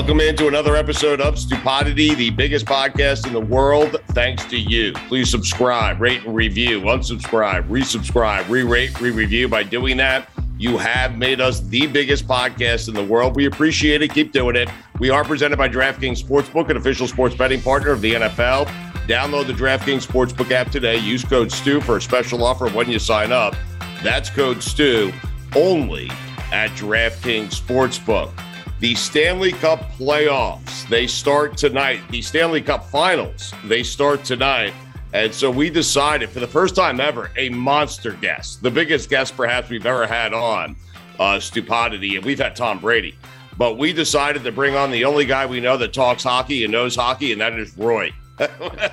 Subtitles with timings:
[0.00, 4.94] Welcome into another episode of Stupidity, the biggest podcast in the world, thanks to you.
[4.94, 9.46] Please subscribe, rate, and review, unsubscribe, resubscribe, re rate, re review.
[9.46, 13.36] By doing that, you have made us the biggest podcast in the world.
[13.36, 14.14] We appreciate it.
[14.14, 14.70] Keep doing it.
[15.00, 18.68] We are presented by DraftKings Sportsbook, an official sports betting partner of the NFL.
[19.06, 20.96] Download the DraftKings Sportsbook app today.
[20.96, 23.54] Use code STU for a special offer when you sign up.
[24.02, 25.12] That's code STU
[25.54, 26.10] only
[26.52, 28.32] at DraftKings Sportsbook.
[28.80, 32.00] The Stanley Cup playoffs, they start tonight.
[32.08, 34.72] The Stanley Cup finals, they start tonight.
[35.12, 39.36] And so we decided for the first time ever, a monster guest, the biggest guest
[39.36, 40.76] perhaps we've ever had on
[41.18, 42.16] uh, Stupidity.
[42.16, 43.18] And we've had Tom Brady.
[43.58, 46.72] But we decided to bring on the only guy we know that talks hockey and
[46.72, 48.10] knows hockey, and that is Roy.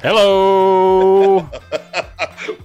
[0.02, 1.50] Hello.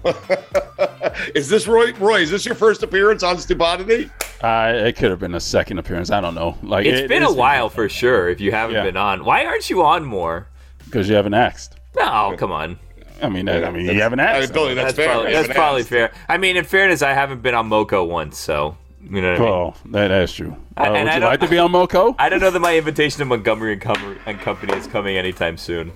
[1.34, 1.92] is this Roy?
[1.94, 4.10] Roy, is this your first appearance on Stupidity?
[4.42, 6.10] Uh, it could have been a second appearance.
[6.10, 6.58] I don't know.
[6.62, 8.28] Like It's it- been a it's- while for sure.
[8.28, 8.82] If you haven't Yeah.
[8.84, 10.48] been on, why aren't you on more?
[10.86, 11.76] because you haven't asked.
[11.96, 12.78] No, come on.
[13.22, 14.52] I mean, I mean, you haven't asked.
[14.52, 15.08] Billy, that's, That's fair.
[15.14, 15.88] probably, that's probably asked.
[15.90, 16.12] fair.
[16.28, 18.76] I mean, in fairness, I haven't been on Moco once, so
[19.08, 19.48] you know what I mean.
[19.48, 19.76] Well,
[20.08, 20.56] that's true.
[20.76, 22.14] I- Uh, and would you like to be on Moco?
[22.18, 25.56] I don't know that my invitation to Montgomery and, Com- and Company is coming anytime
[25.56, 25.92] soon.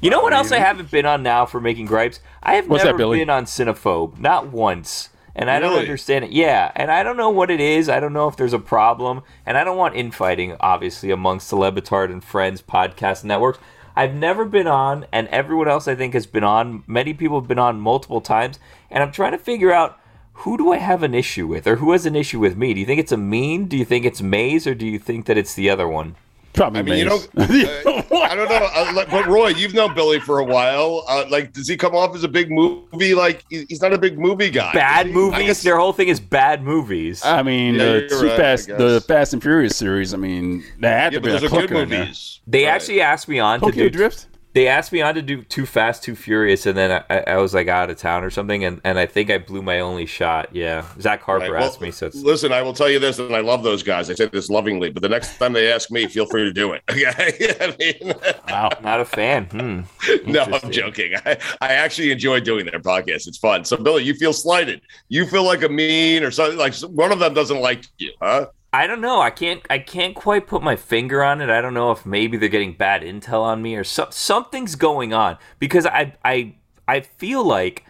[0.00, 2.20] You know what else I haven't been on now for making gripes?
[2.42, 3.18] I have What's that, never Billy?
[3.18, 5.10] been on Cinephobe, not once.
[5.34, 5.82] And I don't Really?
[5.82, 6.30] understand it.
[6.32, 7.88] Yeah, and I don't know what it is.
[7.90, 9.22] I don't know if there's a problem.
[9.44, 13.58] And I don't want infighting, obviously, amongst the Le Batard and Friends podcast networks.
[13.94, 16.84] I've never been on, and everyone else I think has been on.
[16.86, 18.58] Many people have been on multiple times.
[18.90, 19.98] And I'm trying to figure out
[20.40, 22.72] who do I have an issue with, or who has an issue with me?
[22.74, 23.66] Do you think it's a mean?
[23.66, 26.16] Do you think it's Maze, or do you think that it's the other one?
[26.56, 27.26] Probably I mean, you Mace.
[27.28, 28.10] don't.
[28.12, 28.68] uh, I don't know.
[28.74, 31.04] Uh, like, but Roy, you've known Billy for a while.
[31.08, 33.14] Uh, like, does he come off as a big movie?
[33.14, 34.72] Like, he's not a big movie guy.
[34.72, 35.12] Bad is?
[35.12, 35.46] I movies.
[35.46, 37.22] guess- Their whole thing is bad movies.
[37.24, 38.78] I mean, Yeah, the two right, fast, guess.
[38.78, 40.14] the Fast and Furious series.
[40.14, 41.98] I mean, they had yeah, to be a good clicker in there.
[42.00, 42.40] movies.
[42.46, 42.70] they Right.
[42.72, 43.90] actually asked me on to Tokyo do.
[43.90, 44.26] Drift.
[44.56, 47.52] They asked me on to do Too Fast, Too Furious, and then I, I was
[47.52, 50.48] like out of town or something, and, and I think I blew my only shot.
[50.50, 53.18] Yeah, Zach Harper Right, well, asked me, so it's, Listen, I will tell you this,
[53.18, 54.08] and I love those guys.
[54.08, 56.72] I say this lovingly, but the next time they ask me, feel free to do
[56.72, 56.82] it.
[56.90, 57.54] Okay?
[57.60, 58.14] I mean,
[58.48, 58.70] Wow.
[58.82, 59.44] not a fan.
[59.44, 59.80] Hmm.
[60.26, 61.12] no, I'm joking.
[61.26, 63.28] I, I actually enjoy doing their podcast.
[63.28, 63.66] It's fun.
[63.66, 64.80] So, Billy, you feel slighted.
[65.10, 66.56] You feel like a mean or something.
[66.56, 68.46] Like one of them doesn't like you, huh?
[68.76, 69.22] I don't know.
[69.22, 69.62] I can't.
[69.70, 71.48] I can't quite put my finger on it.
[71.48, 75.14] I don't know if maybe they're getting bad intel on me or so, something's going
[75.14, 76.56] on because I I
[76.86, 77.86] I feel like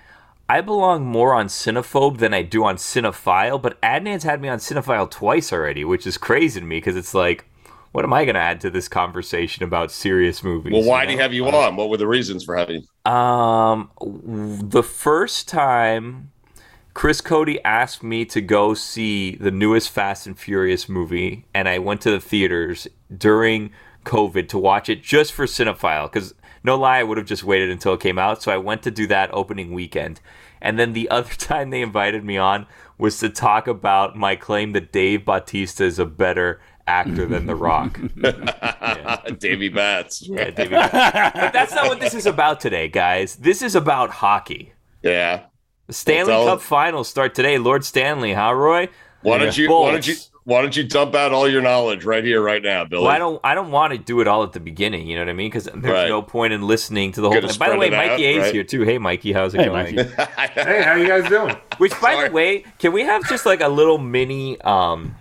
[0.48, 4.58] I belong more on Cinephobe than I do on Cinephile, but Adnan's had me on
[4.58, 7.46] Cinephile twice already, which is crazy to me because it's like,
[7.90, 10.72] what am I going to add to this conversation about serious movies?
[10.72, 11.74] Well, why you do he have you on?
[11.74, 12.86] What were the reasons for having?
[13.04, 13.90] Um,
[14.62, 16.30] the first time
[16.96, 21.78] Chris Cote asked me to go see the newest Fast and Furious movie, and I
[21.78, 23.70] went to the theaters during
[24.06, 26.10] COVID to watch it just for Cinephile.
[26.10, 26.32] Because
[26.64, 28.43] no lie, I would have just waited until it came out.
[28.43, 30.22] So I went to do that opening weekend,
[30.62, 32.66] and then the other time they invited me on
[32.96, 37.56] was to talk about my claim that Dave Bautista is a better actor than The
[37.56, 38.00] Rock.
[39.38, 40.22] Davy Bats.
[40.31, 41.38] Yeah, Davy Bats.
[41.38, 43.37] But that's not what this is about today, guys.
[43.37, 44.72] This is about hockey.
[45.02, 45.42] Yeah.
[45.86, 47.58] The Stanley all- Cup Finals start today.
[47.58, 48.88] Lord Stanley, huh, Roy?
[49.22, 49.68] Why don't you?
[49.68, 49.86] Bolts.
[49.86, 50.14] Why don't you?
[50.44, 53.02] Why don't you dump out all your knowledge right here, right now, Billy?
[53.02, 53.40] Well, I don't.
[53.42, 55.08] I don't want to do it all at the beginning.
[55.08, 55.48] You know what I mean?
[55.48, 56.08] Because there's Right.
[56.08, 57.34] no point in listening to the whole.
[57.40, 57.58] Gotta thing.
[57.58, 58.54] By the way, it out, Mikey A's right?
[58.54, 58.82] here too.
[58.82, 59.96] Hey, Mikey, how's it Hey, going?
[60.54, 61.56] Hey, how you guys doing?
[61.78, 65.16] Which, by the way, can we have just like a little mini um,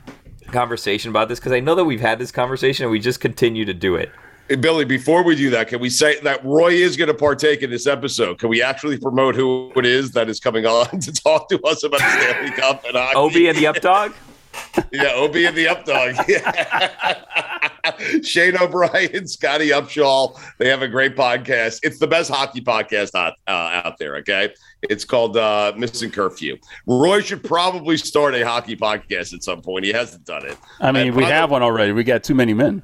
[0.52, 1.40] conversation about this?
[1.40, 4.12] Because I know that we've had this conversation and we just continue to do it.
[4.48, 7.64] Hey, Billy, before we do that, can we say that Roy is going to partake
[7.64, 8.38] in this episode?
[8.38, 11.84] Can we actually promote who it is that is coming on to talk to us
[11.84, 13.16] about the Stanley Cup and hockey?
[13.16, 14.14] Obi and the Updog.
[14.94, 16.16] Yeah, Obi and the Updog.
[16.30, 18.22] Yeah.
[18.22, 20.40] Shane O'Brien, Scotty Upshall.
[20.60, 21.80] They have a great podcast.
[21.84, 24.54] It's the best hockey podcast out, uh, out there, okay?
[24.84, 26.58] It's called uh, Missing Curfew.
[26.88, 29.84] Roy should probably start a hockey podcast at some point.
[29.86, 30.58] He hasn't done it.
[30.80, 31.92] I mean, And we by the- have one already.
[31.92, 32.82] We got too many men.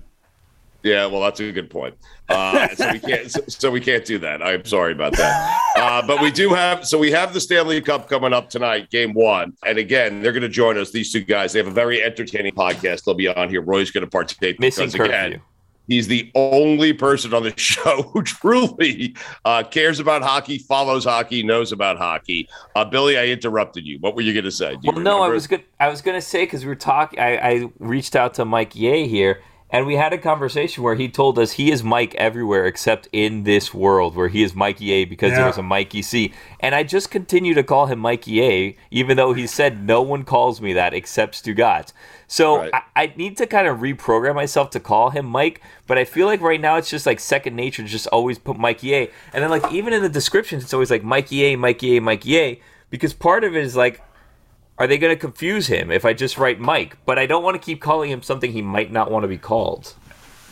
[0.84, 1.96] Yeah, well, that's a good point.
[2.28, 3.32] Uh, so we can't.
[3.32, 4.42] So, so we can't do that.
[4.42, 5.62] I'm sorry about that.
[5.76, 6.88] Uh, but we do have.
[6.88, 10.42] So we have the Stanley Cup coming up tonight, Game One, and again, they're going
[10.42, 10.92] to join us.
[10.92, 11.54] These two guys.
[11.54, 13.04] They have a very entertaining podcast.
[13.04, 13.62] They'll be on here.
[13.62, 15.12] Roy's going to partake Missing because curfew.
[15.12, 15.42] again,
[15.88, 21.44] he's the only person on the show who truly uh, cares about hockey, follows hockey,
[21.44, 22.48] knows about hockey.
[22.76, 24.00] Uh, Billy, I interrupted you.
[24.00, 24.72] What were you going to say?
[24.76, 25.64] Do you Well, no, I was good.
[25.80, 27.20] I was gonna say because we were talking.
[27.20, 29.42] I, I reached out to Mike Ye here,
[29.72, 33.44] and we had a conversation where he told us he is Mike everywhere except in
[33.44, 36.34] this world, where he is Mikey A because there was a Mikey C.
[36.60, 40.26] And I just continue to call him Mikey A, even though he said no one
[40.26, 41.94] calls me that except Stugatz.
[42.28, 42.72] So Right.
[42.74, 46.28] I, I need to kind of reprogram myself to call him Mike, but I feel
[46.28, 49.10] like right now it's just like second nature to just always put Mikey A.
[49.34, 52.38] And then like even in the descriptions, it's always like Mikey A, Mikey A, Mikey
[52.38, 54.02] A, because part of it is like
[54.78, 56.98] are they going to confuse him if I just write Mike?
[57.06, 59.38] But I don't want to keep calling him something he might not want to be
[59.38, 59.94] called.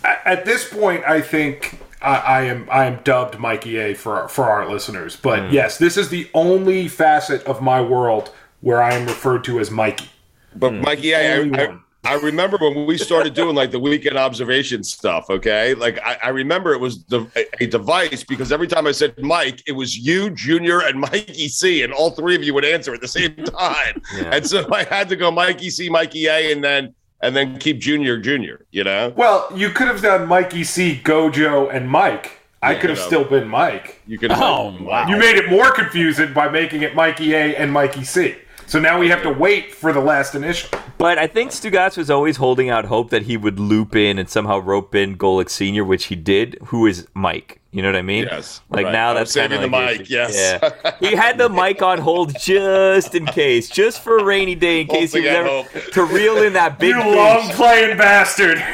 [0.04, 4.28] At at this point, I think I, I am I am dubbed Mikey A for
[4.28, 5.16] for our listeners.
[5.16, 5.54] But Hmm.
[5.54, 8.32] yes, this is the only facet of my world
[8.62, 10.10] where I am referred to as Mikey.
[10.56, 11.82] But Mikey, I, Only I, one.
[12.06, 15.30] I remember when we started doing like the weekend observation stuff.
[15.30, 18.92] Okay, like I, I remember it was the, a, a device because every time I
[18.94, 22.66] said Mike, it was you, Junior, and Mikey C, and all three of you would
[22.66, 24.02] answer at the same time.
[24.16, 24.32] Yeah.
[24.36, 27.80] And so I had to go Mikey C, Mikey A, and then and then keep
[27.80, 28.66] Junior, Junior.
[28.72, 32.38] You know, Well, you could have done Mikey C, Gojo, and Mike.
[32.62, 33.08] I could have you know.
[33.08, 34.02] still been Mike.
[34.06, 34.32] you could.
[34.32, 35.08] Oh, wow.
[35.08, 38.36] You made it more confusing by making it Mikey A and Mikey C.
[38.70, 40.70] So now we have to wait for the last initial.
[41.00, 44.30] But I think Stugatz was always holding out hope that he would loop in and
[44.30, 46.56] somehow rope in Golic Senior, which he did.
[46.68, 47.60] Who is Mike?
[47.72, 48.26] You know what I mean?
[48.30, 48.92] Yes, Like right.
[48.92, 50.14] now I'm that's saving like the the mic, issue.
[50.14, 50.60] yes.
[50.62, 50.92] Yeah.
[51.00, 54.88] he had the mic on hold just in case, just for a rainy day, in
[54.88, 55.84] case he was ever out hope.
[55.94, 58.60] to reel in that big You long playing bastard.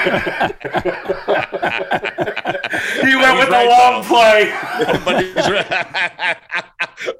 [0.00, 0.06] he
[3.16, 4.08] went with the long though.
[4.08, 4.50] play.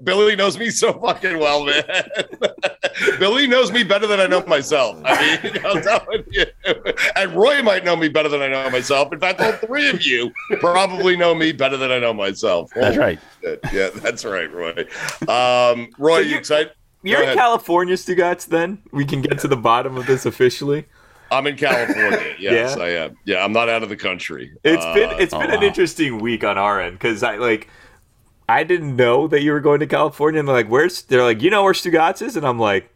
[0.02, 0.26] but he's right.
[0.26, 1.82] Billy knows me so fucking well, man.
[3.18, 5.00] Billy knows me better than I know myself.
[5.04, 6.46] I mean, I'm telling you.
[7.16, 9.12] And Roy might know me better than I know myself.
[9.12, 12.70] In fact, all three of you probably know me better than I know myself.
[12.74, 13.18] That's right.
[13.72, 14.86] Yeah, that's right, Roy.
[15.28, 16.72] Um, Roy, you you're- excited?
[17.02, 17.34] You're in.
[17.34, 18.46] California, Stugatz.
[18.46, 20.84] Then we can get to the bottom of this officially.
[21.30, 22.34] I'm in California.
[22.38, 22.82] Yes, Yeah?
[22.82, 23.16] I am.
[23.24, 24.52] Yeah, I'm not out of the country.
[24.64, 25.66] It's Uh, been it's oh, been an wow.
[25.66, 27.68] interesting week on our end because I like
[28.50, 30.40] I didn't know that you were going to California.
[30.40, 32.36] And they're like where's they're like you know where Stugatz is?
[32.36, 32.90] And I'm like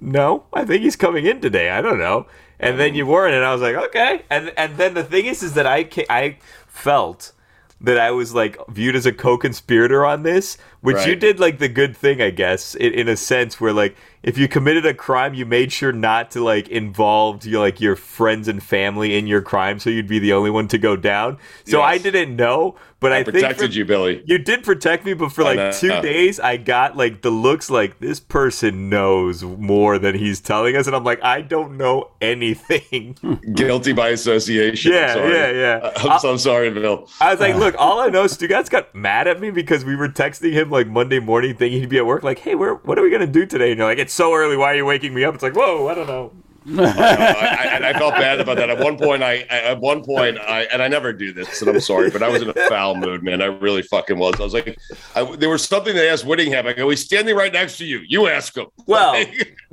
[0.00, 1.70] no I think he's coming in today.
[1.70, 2.26] I don't know.
[2.58, 3.34] And then you weren't.
[3.34, 4.22] And I was like okay.
[4.30, 7.32] And and then the thing is is that I I felt
[7.80, 11.68] that I was like viewed as a co-conspirator on this, which you did like the
[11.68, 15.34] good thing, I guess, in, in a sense where like if you committed a crime,
[15.34, 19.42] you made sure not to like involve your like your friends and family in your
[19.42, 21.36] crime, so you'd be the only one to go down.
[21.64, 21.86] So Yes.
[21.86, 24.22] I didn't know, but I, I protected for- you, Billy.
[24.26, 26.02] You did protect me, but for like two oh.
[26.02, 30.88] days, I got like the looks like this person knows more than he's telling us,
[30.88, 33.16] and I'm like, I don't know anything.
[33.54, 34.92] Guilty by association.
[34.92, 35.92] I'm Yeah, yeah, yeah.
[35.96, 37.08] I'm so sorry, Bill.
[37.20, 37.58] I was like, uh.
[37.58, 40.70] look, all I know is Stugatz got mad at me because we were texting him
[40.70, 43.26] like Monday morning thinking he'd be at work, like, hey, where, what are we gonna
[43.26, 43.70] do today?
[43.70, 45.34] And you're like, it's so early, why are you waking me up?
[45.34, 46.32] It's like, whoa, I don't know.
[46.68, 48.70] I, I, and I felt bad about that.
[48.70, 51.80] At one point, I at one point, I and I never do this, and I'm
[51.80, 53.40] sorry, but I was in a foul mood, man.
[53.40, 54.34] I really fucking was.
[54.40, 54.78] I was like,
[55.14, 56.66] I, there was something they asked Whittingham.
[56.66, 58.00] I go, he's standing right next to you.
[58.06, 58.66] You ask him.
[58.86, 59.20] Well,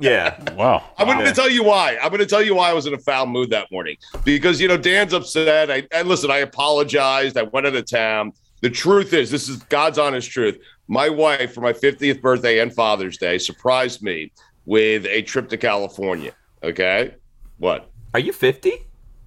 [0.00, 0.42] yeah.
[0.54, 0.82] Wow.
[0.98, 1.96] I'm going to tell you why.
[2.02, 4.60] I'm going to tell you why I was in a foul mood that morning because
[4.60, 5.70] you know Dan's upset.
[5.70, 7.36] I and listen, I apologized.
[7.36, 8.32] I went out of town.
[8.60, 10.58] The truth is, this is God's honest truth.
[10.88, 14.32] My wife, for my 50th birthday and Father's Day, surprised me
[14.66, 16.32] with a trip to California.
[16.64, 17.14] Okay,
[17.58, 17.90] what?
[18.14, 18.72] Are you 50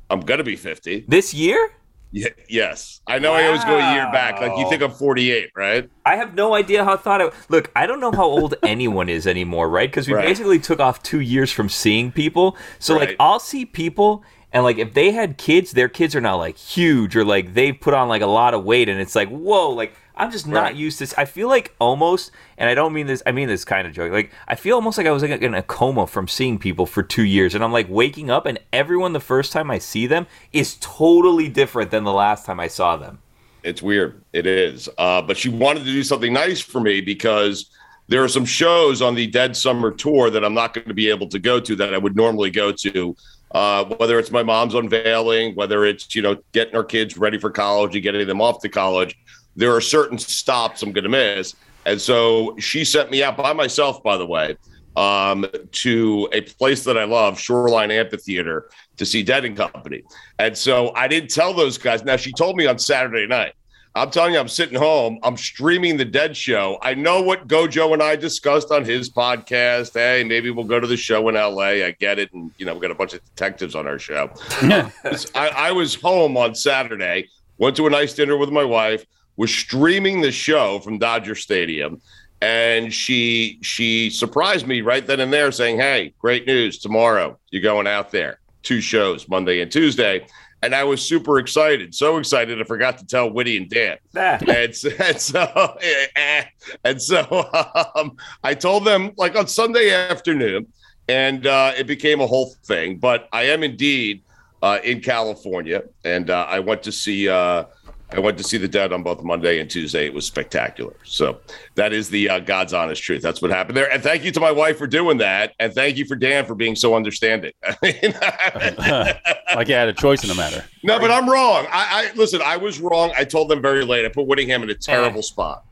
[0.10, 1.72] I'm gonna be 50 this year?
[2.12, 3.34] Yeah, yes, I know.
[3.34, 4.40] I always go a year back.
[4.40, 5.90] Like you think I'm 48, right?
[6.06, 7.70] I have no idea how I thought I look.
[7.76, 9.90] I don't know how old anyone is anymore, right?
[9.92, 10.26] Because we Right.
[10.26, 12.56] basically took off two years from seeing people.
[12.80, 16.38] So like, I'll see people, and like, if they had kids, their kids are now
[16.38, 19.28] like huge, or like they put on like a lot of weight, and it's like,
[19.30, 20.76] whoa, like I'm just not Right.
[20.76, 21.04] used to.
[21.04, 21.14] This.
[21.18, 23.24] I feel like almost, and I don't mean this.
[23.26, 24.12] I mean this kind of joke.
[24.12, 27.04] Like I feel almost like I was like in a coma from seeing people for
[27.04, 30.28] two years, and I'm like waking up, and everyone the first time I see them
[30.54, 33.20] is totally different than the last time I saw them.
[33.64, 34.22] It's weird.
[34.34, 34.88] It is.
[34.98, 37.70] Uh, but she wanted to do something nice for me because
[38.08, 41.10] there are some shows on the Dead Summer tour that I'm not going to be
[41.10, 43.16] able to go to that I would normally go to.
[43.52, 47.50] Uh, whether it's my mom's unveiling, whether it's you know getting our kids ready for
[47.50, 49.18] college and getting them off to college,
[49.58, 51.56] there are certain stops I'm going to miss.
[51.86, 54.56] And so she sent me out by myself, by the way,
[54.96, 60.04] um, to a place that I love, Shoreline Amphitheater, to see Dead and Company.
[60.40, 62.04] And so I didn't tell those guys.
[62.04, 63.54] Now she told me on Saturday night.
[63.96, 65.18] I'm telling you, I'm sitting home.
[65.24, 66.78] I'm streaming the Dead Show.
[66.84, 69.94] I know what Gojo and I discussed on his podcast.
[69.96, 71.84] Hey, maybe we'll go to the show in LA.
[71.84, 74.30] I get it, and you know we got a bunch of detectives on our show.
[74.62, 74.92] I,
[75.34, 77.28] I was home on Saturday.
[77.58, 79.04] Went to a nice dinner with my wife.
[79.38, 82.02] Was streaming the show from Dodger Stadium,
[82.42, 86.80] and she she surprised me right then and there, saying, "Hey, great news!
[86.80, 88.40] Tomorrow you're going out there.
[88.64, 90.28] Two shows, Monday and Tuesday."
[90.64, 93.98] And I was super excited, so excited I forgot to tell Woody and Dan.
[94.16, 95.78] and, so, and so,
[96.84, 97.50] and so
[97.96, 100.66] um, I told them like on Sunday afternoon,
[101.08, 102.98] and uh, it became a whole thing.
[102.98, 104.24] But I am indeed
[104.62, 107.66] uh, in California, and uh, I went to see uh,
[108.10, 110.06] I went to see the Dead on both Monday and Tuesday.
[110.06, 110.96] It was spectacular.
[111.04, 111.40] So
[111.76, 113.22] that is the uh, God's honest truth.
[113.22, 113.92] That's what happened there.
[113.92, 116.56] And thank you to my wife for doing that, and thank you for Dan for
[116.56, 117.52] being so understanding.
[117.82, 120.64] like you had a choice in the matter.
[120.84, 121.66] No, but I'm wrong.
[121.70, 122.42] I, I listen.
[122.42, 123.12] I was wrong.
[123.18, 124.06] I told them very late.
[124.06, 125.66] I put Whittingham in a terrible spot.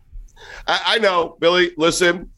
[0.67, 1.71] I, I know, Billy.
[1.77, 2.31] Listen,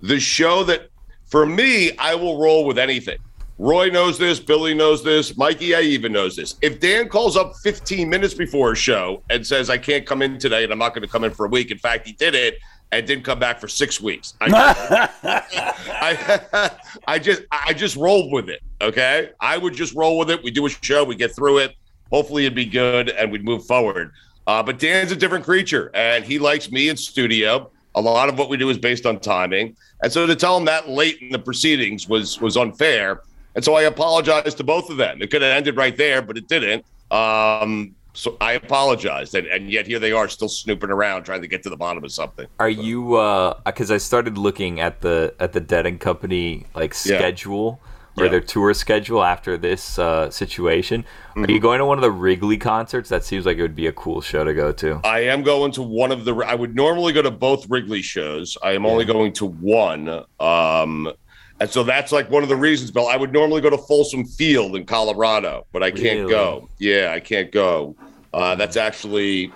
[0.00, 0.90] the show that
[1.24, 3.18] for me, I will roll with anything.
[3.58, 4.38] Roy knows this.
[4.38, 5.36] Billy knows this.
[5.36, 6.56] Mikey, I even knows this.
[6.60, 10.38] If Dan calls up 15 minutes before a show and says I can't come in
[10.38, 12.34] today and I'm not going to come in for a week, in fact, he did
[12.34, 12.58] it
[12.92, 14.34] and didn't come back for six weeks.
[14.40, 15.08] I,
[15.88, 16.70] I,
[17.06, 18.62] I just I just rolled with it.
[18.80, 20.42] Okay, I would just roll with it.
[20.42, 21.74] We do a show, we get through it.
[22.10, 24.12] Hopefully, it'd be good, and we'd move forward.
[24.46, 27.70] Uh, but Dan's a different creature, and he likes me in studio.
[27.96, 30.66] A lot of what we do is based on timing, and so to tell him
[30.66, 33.22] that late in the proceedings was was unfair.
[33.56, 35.22] And so I apologize to both of them.
[35.22, 36.84] It could have ended right there, but it didn't.
[37.10, 41.48] Um, so I apologized, and, and yet here they are, still snooping around, trying to
[41.48, 42.46] get to the bottom of something.
[42.60, 46.92] Are you uh because I started looking at the at the Dead and Company like
[47.04, 47.18] Yeah.
[47.18, 47.80] schedule
[48.18, 48.30] or Yeah.
[48.30, 51.04] their tour schedule after this uh situation.
[51.34, 51.50] Are Mm-hmm.
[51.50, 53.10] you going to one of the Wrigley concerts?
[53.10, 55.00] That seems like it would be a cool show to go to.
[55.04, 56.34] I am going to one of the.
[56.36, 58.56] I would normally go to both Wrigley shows.
[58.62, 60.24] I am only going to one.
[60.40, 61.12] Um,
[61.60, 63.08] and so that's like one of the reasons, Bill.
[63.08, 66.30] I would normally go to Folsom Field in Colorado, but I can't Really?
[66.30, 66.68] go.
[66.78, 67.96] Yeah, I can't go.
[68.34, 69.52] Uh, that's actually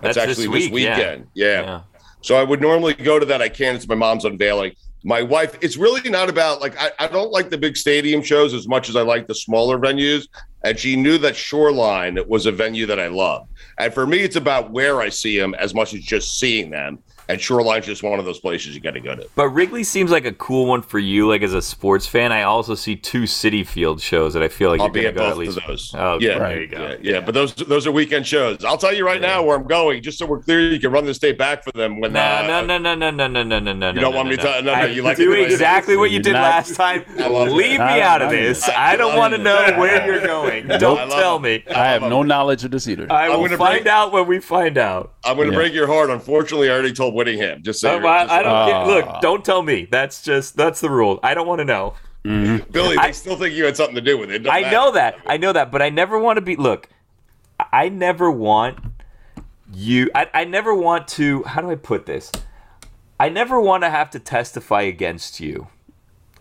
[0.00, 0.96] that's, That's actually this, week, yeah.
[0.96, 1.26] weekend.
[1.34, 1.82] Yeah.
[2.22, 3.42] So I would normally go to that.
[3.42, 3.76] I can't.
[3.76, 4.72] It's my mom's unveiling.
[5.04, 5.58] My wife.
[5.60, 8.88] It's really not about like I, I don't like the big stadium shows as much
[8.88, 10.26] as I like the smaller venues.
[10.64, 13.48] and she knew that Shoreline was a venue that I love.
[13.78, 17.00] And for me, it's about where I see them as much as just seeing them
[17.32, 19.28] and Shoreline's just one of those places you got to go to.
[19.34, 22.32] But Wrigley seems like a cool one for you, like as a sports fan.
[22.32, 25.14] I also see two Citi Field shows that I feel like I'll you're be at
[25.14, 25.56] go both at least.
[25.58, 25.94] of those.
[25.96, 26.82] Oh, yeah, there you go.
[26.82, 28.64] Yeah, yeah, but those those are weekend shows.
[28.64, 30.60] I'll tell you right now where I'm going, just so we're clear.
[30.60, 32.12] You can run this date back for them when.
[32.12, 33.90] No, uh, no, no, no, no, no, no, no, no, no.
[33.92, 35.42] You don't want me to tell- no, no, I you like do it the way
[35.46, 37.04] it exactly what you did Not- last time.
[37.18, 37.52] I love it.
[37.52, 38.68] Leave me out of this.
[38.68, 40.66] I- I don't want to know where you're going.
[40.78, 41.64] Don't tell me.
[41.74, 43.10] I have no knowledge of this either.
[43.10, 45.14] I will find out when we find out.
[45.24, 45.58] I'm going to Yeah.
[45.58, 46.10] break your heart.
[46.10, 47.62] Unfortunately, I already told Whittingham.
[47.62, 48.84] Just so Uh, I, just I don't get, Ah.
[48.86, 49.20] look.
[49.22, 49.86] Don't tell me.
[49.90, 51.20] That's just that's the rule.
[51.22, 51.94] I don't want to know.
[52.24, 54.46] Billy, I- they still think you had something to do with it.
[54.46, 54.76] It I matter.
[54.76, 55.16] know that.
[55.26, 56.54] I know that, but I never want to be.
[56.56, 56.88] Look,
[57.72, 58.78] I never want
[59.72, 60.10] you.
[60.14, 61.42] I, I never want to.
[61.44, 62.30] How do I put this?
[63.18, 65.68] I never want to have to testify against you.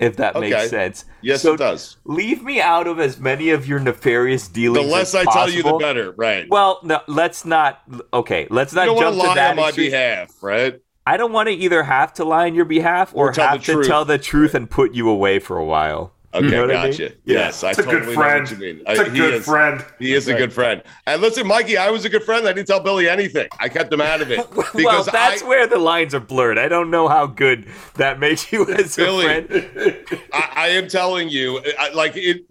[0.01, 0.49] If that Okay.
[0.49, 1.05] makes sense.
[1.21, 1.97] Yes, So it does.
[2.05, 4.87] Leave me out of as many of your nefarious dealings.
[4.87, 6.11] The less I tell you, the better.
[6.17, 6.47] Right.
[6.49, 7.81] Well, no, let's not.
[8.11, 10.81] Okay, let's you not don't want jump to to lie that on my behalf, right?
[11.05, 13.73] I don't want to either have to lie on your behalf or, Or have to
[13.73, 13.87] truth.
[13.87, 16.13] tell the truth and put you away for a while.
[16.33, 16.91] Okay, You know what I mean?
[16.91, 17.11] gotcha.
[17.25, 18.41] Yes, I It's a totally good know friend.
[18.43, 18.81] what you mean.
[18.87, 19.85] It's I- a he good is- friend.
[19.99, 20.81] He is a good friend.
[21.05, 22.47] And listen, Mikey, I was a good friend.
[22.47, 23.47] I didn't tell Billy anything.
[23.59, 24.39] I kept him out of it
[24.75, 26.57] well, that's I, where the lines are blurred.
[26.57, 29.25] I don't know how good that makes you as Billy.
[29.25, 30.05] a friend.
[30.33, 32.41] I, I am telling you, I, like it.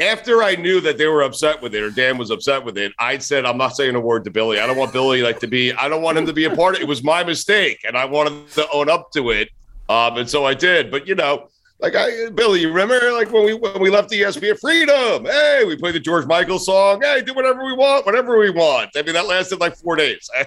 [0.00, 2.92] After I knew that they were upset with it, or Dan was upset with it,
[3.00, 4.60] I said, "I'm not saying a word to Billy.
[4.60, 5.72] I don't want Billy like to be.
[5.72, 6.84] I don't want him to be a part of it.
[6.84, 9.48] It was my mistake, and I wanted to own up to it.
[9.88, 10.92] Um, and so I did.
[10.92, 11.48] But you know,
[11.80, 15.24] like I, Billy, you remember like when we when we left ESPN, freedom.
[15.24, 17.00] Hey, we played the George Michael song.
[17.02, 18.90] Hey, do whatever we want, whatever we want.
[18.96, 20.28] I mean, that lasted like four days.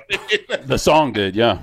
[0.66, 1.60] The song did, yeah.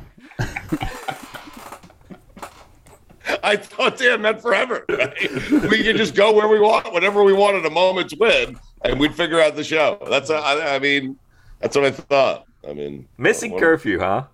[3.42, 4.84] I thought Dan meant forever.
[4.88, 5.14] right?
[5.70, 8.98] we could just go where we want, whenever we want at a moment's win, and
[8.98, 9.98] we'd figure out the show.
[10.08, 11.18] That's, I, I mean,
[11.60, 12.46] that's what I thought.
[12.68, 14.25] I mean, Missing what- curfew, huh?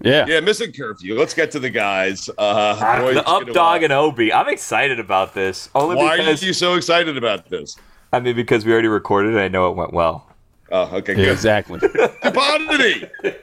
[0.00, 0.26] Yeah.
[0.26, 1.18] Yeah, missing curfew.
[1.18, 2.28] Let's get to the guys.
[2.36, 3.82] Uh, Roy's the up dog watch.
[3.84, 4.32] and Obi.
[4.32, 5.70] I'm excited about this.
[5.74, 7.76] Only Why because are you so excited about this?
[8.12, 9.38] I mean because we already recorded it.
[9.40, 10.28] I know it went well.
[10.70, 11.32] Oh, okay, Yeah, good.
[11.32, 11.78] exactly.
[12.24, 13.08] Stupidity.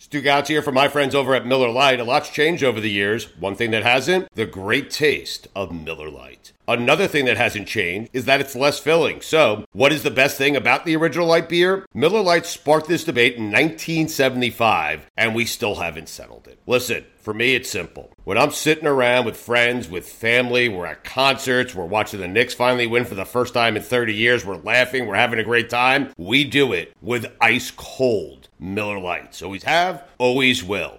[0.00, 2.00] Stugatz here from my friends over at Miller Lite.
[2.00, 3.34] A lot's changed over the years.
[3.38, 6.52] One thing that hasn't, the great taste of Miller Lite.
[6.68, 9.20] Another thing that hasn't changed is that it's less filling.
[9.20, 11.86] So, what is the best thing about the original light beer?
[11.92, 16.60] Miller Lite sparked this debate in 1975, and we still haven't settled it.
[16.66, 18.12] Listen, for me, it's simple.
[18.24, 22.54] When I'm sitting around with friends, with family, we're at concerts, we're watching the Knicks
[22.54, 25.68] finally win for the first time in 30 years, we're laughing, we're having a great
[25.68, 28.48] time, we do it with ice cold.
[28.62, 29.42] Miller Lites.
[29.42, 30.98] Always have, always will.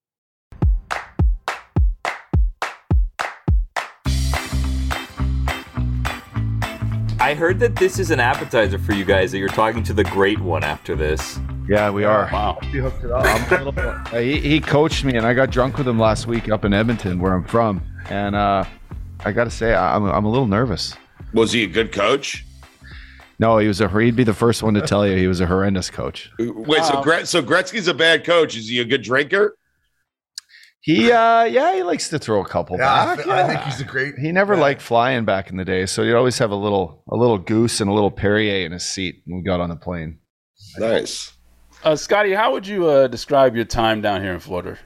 [7.21, 9.31] I heard that this is an appetizer for you guys.
[9.31, 11.39] That you're talking to the great one after this.
[11.69, 12.27] Yeah, we are.
[12.33, 12.57] Wow.
[12.63, 13.23] He hooked it up.
[13.23, 16.25] I'm a little- uh, he, he coached me, and I got drunk with him last
[16.25, 17.83] week up in Edmonton, where I'm from.
[18.09, 18.63] And uh,
[19.23, 20.95] I got to say, I'm, I'm a little nervous.
[21.33, 22.43] Was he a good coach?
[23.37, 23.87] No, he was a.
[24.01, 26.31] He'd be the first one to tell you he was a horrendous coach.
[26.39, 28.55] Wait, so Gret- so Gretzky's a bad coach.
[28.57, 29.57] Is he a good drinker?
[30.83, 33.25] He, uh, yeah, he likes to throw a couple Yeah, I, back.
[33.25, 34.15] thi- I think he's a great.
[34.17, 37.15] He never liked flying back in the day, so he'd always have a little, a
[37.15, 40.17] little goose and a little Perrier in his seat when we got on the plane.
[40.79, 41.33] Nice.
[41.83, 44.77] Uh, Scotty, how would you uh, describe your time down here in Florida?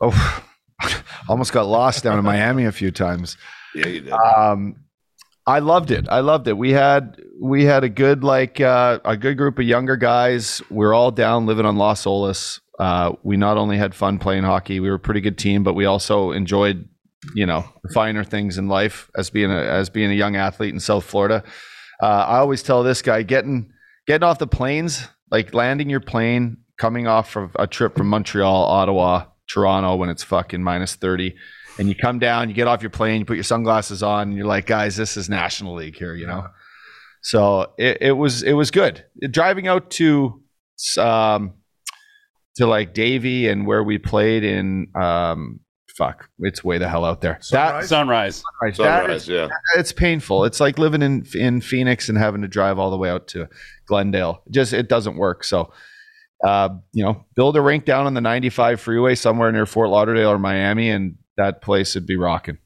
[0.00, 0.44] Oh,
[1.28, 3.36] almost got lost down in Miami a few times.
[3.74, 4.12] Yeah, you did.
[4.12, 4.76] Um,
[5.46, 6.06] I loved it.
[6.08, 6.56] I loved it.
[6.56, 10.62] We had we had a good like uh, a good group of younger guys.
[10.70, 12.60] We are all down living on Las Olas.
[12.78, 15.74] Uh, we not only had fun playing hockey, we were a pretty good team, but
[15.74, 16.88] we also enjoyed,
[17.34, 20.80] you know, finer things in life as being a as being a young athlete in
[20.80, 21.44] South Florida.
[22.02, 23.72] Uh, I always tell this guy getting
[24.06, 28.64] getting off the planes, like landing your plane, coming off of a trip from Montreal,
[28.64, 31.36] Ottawa, Toronto when it's fucking minus thirty,
[31.78, 34.36] and you come down, you get off your plane, you put your sunglasses on, and
[34.36, 36.48] you're like, guys, this is National League here, you know.
[37.22, 40.42] So it, it was it was good driving out to
[40.98, 41.54] um
[42.56, 45.60] to like Davie and where we played in um
[45.96, 47.88] fuck it's way the hell out there that Sunrise.
[47.88, 48.76] Sunrise.
[48.76, 49.48] Sunrise, is- yeah.
[49.76, 50.44] it's painful.
[50.44, 53.48] It's like living in in Phoenix and having to drive all the way out to
[53.86, 54.42] Glendale.
[54.50, 55.44] Just it doesn't work.
[55.44, 55.72] So,
[56.44, 60.30] uh, you know, build a rink down on the 95 freeway somewhere near Fort Lauderdale
[60.30, 62.58] or Miami, and that place would be rocking.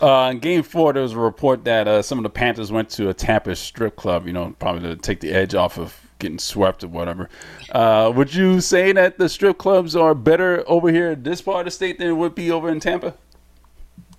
[0.00, 2.90] Uh, in game four, there was a report that uh, some of the Panthers went
[2.90, 6.38] to a Tampa strip club, you know, probably to take the edge off of getting
[6.38, 7.28] swept or whatever.
[7.70, 11.60] Uh, would you say that the strip clubs are better over here in this part
[11.60, 13.14] of the state than it would be over in Tampa?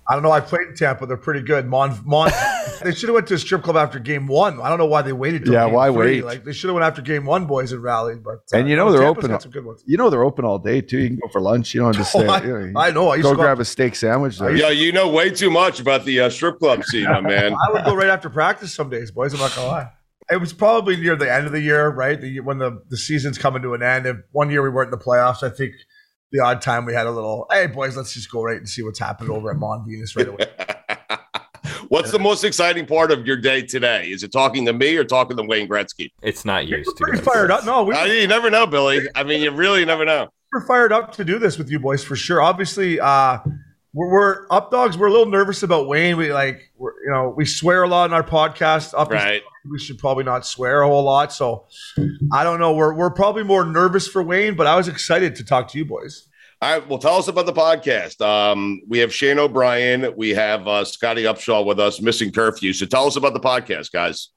[0.08, 0.32] I don't know.
[0.32, 1.06] I played in Tampa.
[1.06, 1.66] They're pretty good.
[1.68, 2.32] Mon, Mon
[2.82, 4.60] they should have went to a strip club after game one.
[4.60, 5.44] I don't know why they waited.
[5.44, 5.96] Till Yeah, game why three.
[5.96, 6.24] wait?
[6.24, 8.24] Like they should have went after game one, boys, and rallied.
[8.24, 9.30] But uh, and you know they're Tampa's open.
[9.30, 9.84] got some good ones.
[9.86, 10.98] You know they're open all day too.
[10.98, 11.74] You can go for lunch.
[11.74, 12.28] You don't have to Oh, stay.
[12.28, 13.10] I- you I know.
[13.10, 14.38] I used go to go- grab a steak sandwich.
[14.40, 14.56] There.
[14.56, 17.54] Yeah, you know way too much about the uh, strip club scene, man.
[17.54, 19.32] I would go right after practice some days, boys.
[19.32, 19.90] I'm not gonna lie.
[20.30, 22.20] It was probably near the end of the year, right?
[22.20, 24.06] The, when the, the season's coming to an end.
[24.06, 25.42] And one year we weren't in the playoffs.
[25.42, 25.72] I think
[26.32, 28.82] the odd time we had a little, hey boys, let's just go right and see
[28.82, 30.46] what's happening over at Mons Venus right away.
[31.88, 34.10] What's the most exciting part of your day today?
[34.12, 36.10] Is it talking to me or talking to Wayne Gretzky?
[36.22, 37.02] It's not used to.
[37.04, 37.64] Pretty fired up.
[37.66, 39.00] No, we Uh, you never know, Billy.
[39.16, 40.28] I mean, you really never know.
[40.52, 42.40] we're fired up to do this with you boys for sure.
[42.40, 43.38] Obviously, uh,
[43.92, 44.96] we're, we're up dogs.
[44.96, 46.16] We're a little nervous about Wayne.
[46.16, 48.94] We like, we're, you know, we swear a lot in our podcast.
[48.94, 49.42] Obviously, Right.
[49.68, 51.32] we should probably not swear a whole lot.
[51.32, 51.66] So
[52.32, 52.72] I don't know.
[52.74, 55.84] We're we're probably more nervous for Wayne, but I was excited to talk to you
[55.84, 56.26] boys.
[56.62, 56.88] All right.
[56.88, 58.20] Well, tell us about the podcast.
[58.20, 60.12] Um, we have Shane O'Brien.
[60.16, 62.72] We have uh, Scotty Upshall with us, missing curfew.
[62.74, 64.28] So tell us about the podcast, guys.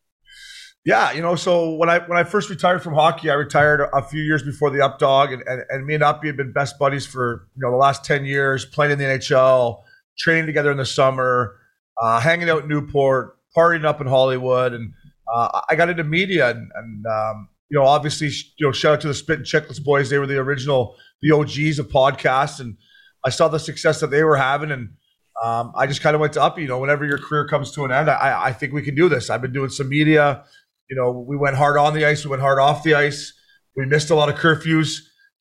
[0.86, 4.02] Yeah, you know, so when I when I first retired from hockey, I retired a
[4.02, 7.06] few years before the Updog, and, and, and me and Uppy had been best buddies
[7.06, 9.82] for you know the last ten years, playing in the NHL,
[10.18, 11.56] training together in the summer,
[12.02, 14.92] uh, hanging out in Newport, partying up in Hollywood, and
[15.34, 19.02] uh, I got into media, and, and um, you know, obviously, you know, shout out
[19.02, 22.76] to the Spittin' Chiclets boys; they were the original, the OGs of podcasts, and
[23.24, 24.90] I saw the success that they were having, and
[25.42, 26.64] um, I just kind of went to Uppy.
[26.64, 29.08] You know, whenever your career comes to an end, I, I think we can do
[29.08, 29.30] this.
[29.30, 30.44] I've been doing some media
[30.94, 33.34] you know, we went hard on the ice, we went hard off the ice.
[33.76, 35.00] We missed a lot of curfews,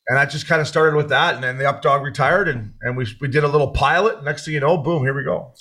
[0.09, 1.35] and I just kind of started with that.
[1.35, 4.25] And then the up dog retired, and and we we did a little pilot.
[4.25, 5.53] Next thing you know, boom, here we go.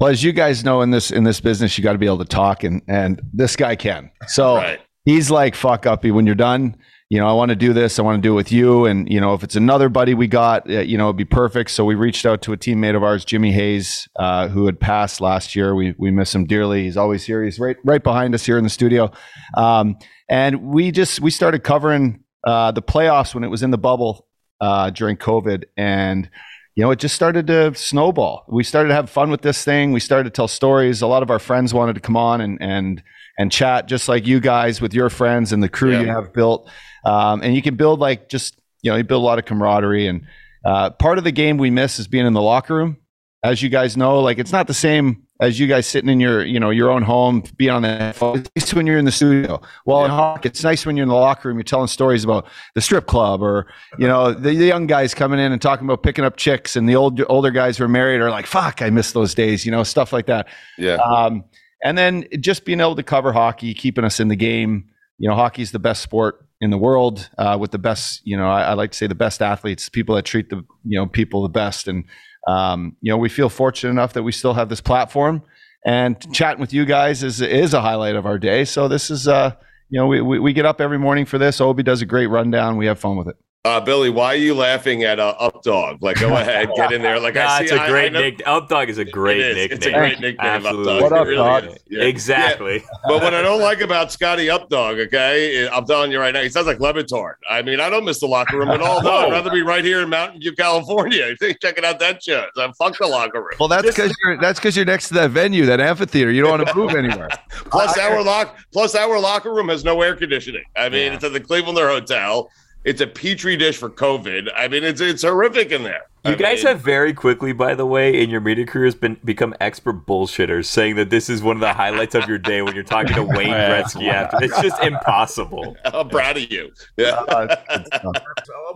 [0.00, 2.18] Well, as you guys know in this in this business, you got to be able
[2.18, 4.10] to talk, and and this guy can.
[4.26, 7.98] So he's like, "Fuck uppy." When you're done, you know, I want to do this.
[7.98, 10.26] I want to do it with you, and you know, if it's another buddy we
[10.26, 11.70] got, uh, you know, it'd be perfect.
[11.70, 15.20] So we reached out to a teammate of ours, Jimmy Hayes, uh, who had passed
[15.20, 15.74] last year.
[15.74, 16.82] We we miss him dearly.
[16.82, 17.44] He's always here.
[17.44, 19.12] He's right right behind us here in the studio,
[19.56, 19.96] um,
[20.28, 24.26] and we just we started covering uh, the playoffs when it was in the bubble
[24.60, 26.28] uh, during COVID, and
[26.74, 28.44] you know, it just started to snowball.
[28.48, 29.92] We started to have fun with this thing.
[29.92, 31.00] We started to tell stories.
[31.00, 33.02] A lot of our friends wanted to come on and and
[33.38, 36.70] and chat, just like you guys with your friends and the crew you have built.
[37.06, 40.06] Um, and you can build like just you know, you build a lot of camaraderie.
[40.06, 40.26] And
[40.64, 42.98] uh, part of the game we miss is being in the locker room.
[43.46, 46.44] as you guys know, like it's not the same as you guys sitting in your,
[46.44, 48.38] you know, your own home, being on the phone.
[48.38, 49.60] It's nice when you're in the studio.
[49.84, 52.46] Well, in hockey, it's nice when you're in the locker room, you're telling stories about
[52.74, 53.66] the strip club or,
[53.98, 56.88] you know, the, the young guys coming in and talking about picking up chicks and
[56.88, 59.70] the old older guys who are married are like, fuck, I miss those days, you
[59.70, 60.48] know, stuff like that.
[60.78, 60.96] Yeah.
[60.96, 61.44] Um,
[61.84, 64.88] and then just being able to cover hockey, keeping us in the game.
[65.18, 68.48] You know, hockey's the best sport in the world uh, with the best, you know,
[68.48, 71.42] I, I like to say the best athletes, people that treat the, you know, people
[71.42, 71.86] the best.
[71.88, 72.04] And,
[72.48, 75.42] um, you know, we feel fortunate enough that we still have this platform
[75.84, 78.64] and chatting with you guys is, is a highlight of our day.
[78.64, 79.54] So this is, uh,
[79.88, 81.60] you know, we, we, we get up every morning for this.
[81.60, 82.76] Obi does a great rundown.
[82.76, 83.36] We have fun with it.
[83.66, 85.98] Uh, Billy, why are you laughing at uh, Updog?
[86.00, 87.18] Like, go ahead, get in there.
[87.18, 88.38] Like, Nah, I see, it's a I- great I nick.
[88.38, 89.56] Updog is a great It is.
[89.56, 89.76] nickname.
[89.78, 90.92] It's a great nickname, Absolutely.
[90.92, 91.02] Updog.
[91.02, 91.64] What up, really dog?
[91.64, 91.78] is.
[91.88, 92.04] Yeah.
[92.04, 92.84] Exactly.
[93.08, 96.48] But what I don't like about Scotty Updog, okay, I'm telling you right now, he
[96.48, 97.34] sounds like Le Batard.
[97.50, 99.02] I mean, I don't miss the locker room at all.
[99.02, 102.46] No, I'd rather be right here in Mountain View, California, checking out that show.
[102.56, 103.50] I'm fuck the locker room.
[103.58, 106.30] Well, that's because you're that's because you're next to that venue, that amphitheater.
[106.30, 107.28] You don't want to move anywhere.
[107.70, 110.62] Plus, our lock, plus our locker room has no air conditioning.
[110.76, 112.48] I mean, it's at the Clevelander Hotel.
[112.86, 114.48] It's a petri dish for COVID.
[114.56, 116.02] I mean, it's it's horrific in there.
[116.24, 119.16] You I guys mean- have very quickly, by the way, in your media careers, been
[119.24, 122.74] become expert bullshitters, saying that this is one of the highlights of your day when
[122.74, 124.38] you're talking to Wayne Gretzky after.
[124.42, 125.76] It's just impossible.
[125.84, 126.70] I'm proud of you.
[126.96, 127.22] Yeah.
[127.28, 128.12] Uh,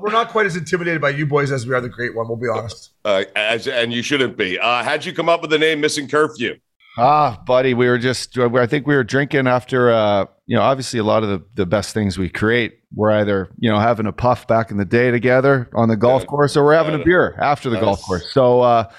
[0.00, 2.26] We're not quite as intimidated by you boys as we are the great one.
[2.28, 2.90] We'll be honest.
[3.04, 4.58] Uh, as, and you shouldn't be.
[4.58, 6.58] Uh, how'd you come up with the name Missing Curfew?
[6.98, 10.98] Ah, buddy, we were just, I think we were drinking after, uh, you know, obviously
[10.98, 14.12] a lot of the, the best things we create, we're either, you know, having a
[14.12, 17.36] puff back in the day together on the golf course or we're having a beer
[17.40, 18.32] after the golf course.
[18.32, 18.90] So, uh,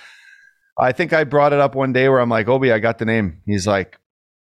[0.79, 3.05] I think I brought it up one day where I'm like, Obi, I got the
[3.05, 3.41] name.
[3.45, 3.99] He's like,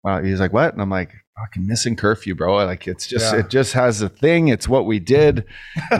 [0.06, 0.72] uh, he's like, what?
[0.72, 2.56] And I'm like, fucking missing curfew, bro.
[2.64, 3.40] Like, it's just, Yeah.
[3.40, 4.48] it just has a thing.
[4.48, 5.44] It's what we did.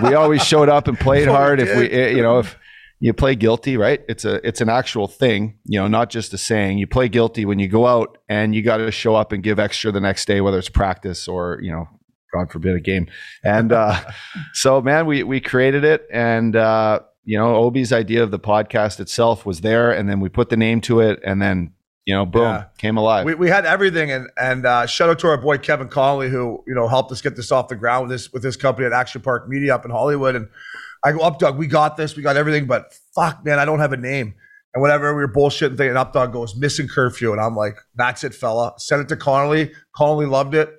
[0.02, 1.60] We always showed up and played what we hard.
[1.60, 2.12] If we, did.
[2.12, 2.56] eh, you know, if,
[2.98, 4.00] you play guilty, right?
[4.08, 6.78] It's a it's an actual thing, you know, not just a saying.
[6.78, 9.58] You play guilty when you go out and you got to show up and give
[9.58, 11.88] extra the next day, whether it's practice or you know,
[12.34, 13.06] God forbid a game.
[13.44, 14.00] And uh,
[14.52, 19.00] so, man, we we created it, and uh, you know, Obi's idea of the podcast
[19.00, 21.72] itself was there, and then we put the name to it, and then
[22.04, 22.64] you know, boom, Yeah.
[22.78, 23.24] came alive.
[23.26, 26.62] We, we had everything, and and uh, shout out to our boy Kevin Connolly, who
[26.66, 28.92] you know helped us get this off the ground with this with this company at
[28.92, 30.36] Action Park Media up in Hollywood.
[30.36, 30.48] And
[31.04, 33.92] I go, Updog, we got this, we got everything, but fuck, man, I don't have
[33.92, 34.34] a name.
[34.74, 38.34] And whatever we were bullshitting, thinking Updog goes missing curfew, and I'm like, that's it,
[38.34, 38.74] fella.
[38.78, 39.72] Sent it to Connolly.
[39.96, 40.70] Connolly loved it,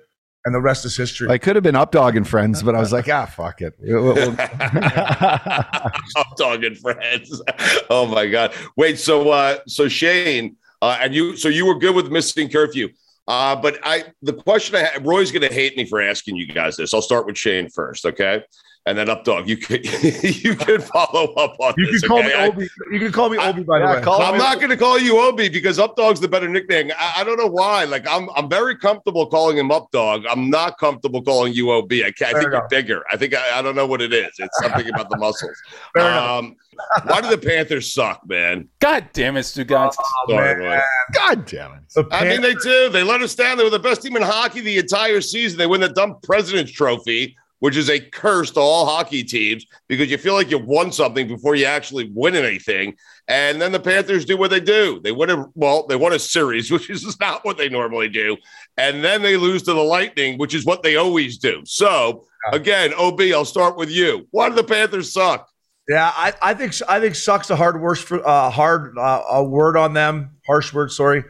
[0.44, 1.28] and the rest is history.
[1.28, 3.74] I could have been Updog and friends, but I was like, ah, fuck it.
[3.80, 7.42] We'll- we'll- I'm talking friends.
[7.90, 8.52] Oh my god.
[8.76, 12.88] Wait, so uh so Shane, uh and you so you were good with missing curfew.
[13.26, 16.76] Uh but I the question I had Roy's gonna hate me for asking you guys
[16.76, 16.94] this.
[16.94, 18.42] I'll start with Shane first, okay?
[18.88, 19.84] And then up dog, you could
[20.44, 22.00] you could follow up on you this.
[22.00, 22.28] can call okay?
[22.28, 22.68] me I- Obi.
[22.90, 24.24] You can call me Obi, by the way.
[24.24, 26.90] I'm not going to call you Obi because Updog's the better nickname.
[26.98, 27.84] I, I don't know why.
[27.84, 30.24] Like I'm, I'm very comfortable calling him Updog.
[30.30, 31.92] I'm not comfortable calling you Ob.
[31.92, 33.04] I, can't, I think you're bigger.
[33.10, 34.30] I think I, I don't know what it is.
[34.38, 35.56] It's something about the muscles.
[35.94, 36.30] Fair enough.
[36.30, 36.56] um,
[37.04, 38.68] why do the Panthers suck, man?
[38.78, 39.94] God damn it, Stugatz.
[40.28, 40.80] Sorry, Roy.
[41.12, 41.80] God damn it.
[41.94, 42.88] The I mean, they do.
[42.88, 43.58] They let us down.
[43.58, 45.58] They were the best team in hockey the entire season.
[45.58, 50.10] They win the dumb President's Trophy, which is a curse to all hockey teams because
[50.10, 52.94] you feel like you've won something before you actually win anything.
[53.26, 55.00] And then the Panthers do what they do.
[55.02, 58.36] They win a well, they won a series, which is not what they normally do.
[58.76, 61.62] And then they lose to the Lightning, which is what they always do.
[61.64, 64.26] So again, OB, I'll start with you.
[64.30, 65.48] Why do the Panthers suck?
[65.88, 69.42] Yeah, I, I think I think sucks a hard worst for uh, hard uh, a
[69.42, 70.92] word on them, harsh word.
[70.92, 71.24] Sorry.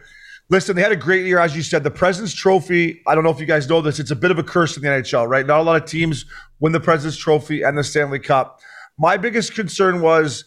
[0.50, 1.84] Listen, they had a great year, as you said.
[1.84, 3.02] The President's Trophy.
[3.06, 3.98] I don't know if you guys know this.
[3.98, 5.46] It's a bit of a curse in the NHL, right?
[5.46, 6.24] Not a lot of teams
[6.60, 8.60] win the President's Trophy and the Stanley Cup.
[8.98, 10.44] My biggest concern was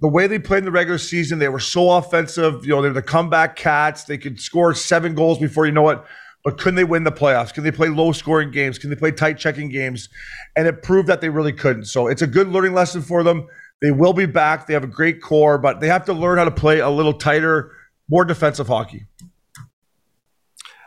[0.00, 1.38] the way they played in the regular season.
[1.38, 2.64] They were so offensive.
[2.64, 4.04] You know, they're the comeback cats.
[4.04, 6.00] They could score seven goals before you know it.
[6.42, 7.52] But couldn't they win the playoffs?
[7.52, 8.78] Can they play low scoring games?
[8.78, 10.08] Can they play tight checking games?
[10.56, 11.84] And it proved that they really couldn't.
[11.84, 13.46] So it's a good learning lesson for them.
[13.82, 14.66] They will be back.
[14.66, 17.12] They have a great core, but they have to learn how to play a little
[17.12, 17.72] tighter,
[18.08, 19.06] more defensive hockey.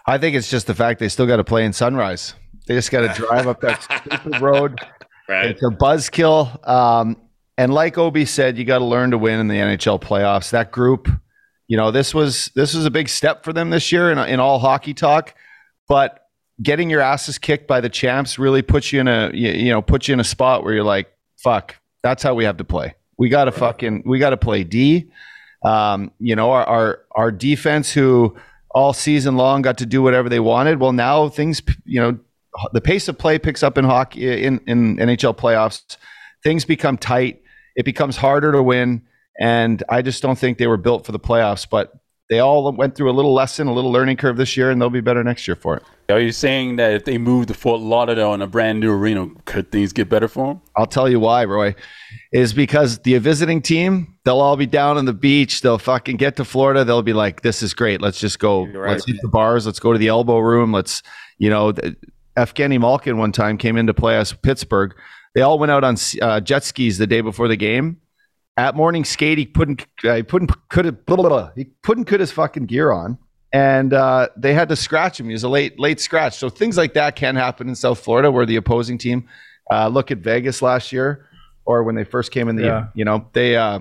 [0.05, 2.35] I think it's just the fact they still got to play in Sunrise.
[2.67, 4.79] They just got to drive up that stupid road.
[5.29, 5.51] Right.
[5.51, 6.67] It's a buzzkill.
[6.67, 7.15] Um,
[7.57, 10.49] and like Obi said, you got to learn to win in the NHL playoffs.
[10.49, 11.07] That group,
[11.69, 14.41] you know, this was this was a big step for them this year in, in
[14.41, 15.33] all hockey talk.
[15.87, 16.27] But
[16.61, 20.09] getting your asses kicked by the champs really puts you in a you, know puts
[20.09, 22.95] you in a spot where you're like, fuck, that's how we have to play.
[23.17, 25.09] We got to fucking we got to play D.
[25.63, 28.35] Um, you know, our, our our defense who
[28.73, 30.79] all season long got to do whatever they wanted.
[30.79, 32.17] Well, now things, you know,
[32.73, 35.97] the pace of play picks up in hockey in in NHL playoffs.
[36.43, 37.41] Things become tight.
[37.75, 39.03] It becomes harder to win.
[39.39, 41.67] and I just don't think they were built for the playoffs.
[41.69, 41.91] But
[42.33, 44.89] they all went through a little lesson, a little learning curve this year, and they'll
[44.89, 45.83] be better next year for it.
[46.09, 49.27] Are you saying that if they move to Fort Lauderdale in a brand new arena,
[49.45, 50.61] could things get better for them?
[50.75, 51.75] I'll tell you why, Roy.
[52.31, 55.61] Is because the visiting team, they'll all be down on the beach.
[55.61, 56.83] They'll fucking get to Florida.
[56.83, 58.01] They'll be like, "This is great.
[58.01, 58.65] Let's just go.
[58.65, 58.93] right.
[58.93, 59.67] Let's hit the bars.
[59.67, 60.71] Let's go to the elbow room.
[60.71, 61.03] Let's,
[61.37, 61.95] you know." th-
[62.35, 64.95] Evgeny Malkin one time came in to play us Pittsburgh.
[65.35, 67.97] They all went out on uh, jet skis the day before the game.
[68.55, 71.51] At morning skate, he couldn't, uh, he couldn't, could have, blah, blah, blah.
[71.55, 73.17] he couldn't put his fucking gear on,
[73.51, 75.25] and uh, they had to scratch him.
[75.25, 76.37] He was a late, late scratch.
[76.37, 79.27] So things like that can happen in South Florida, where the opposing team,
[79.71, 81.27] uh, look at Vegas last year,
[81.65, 82.87] or when they first came in the, Yeah.
[82.93, 83.79] you know, they uh,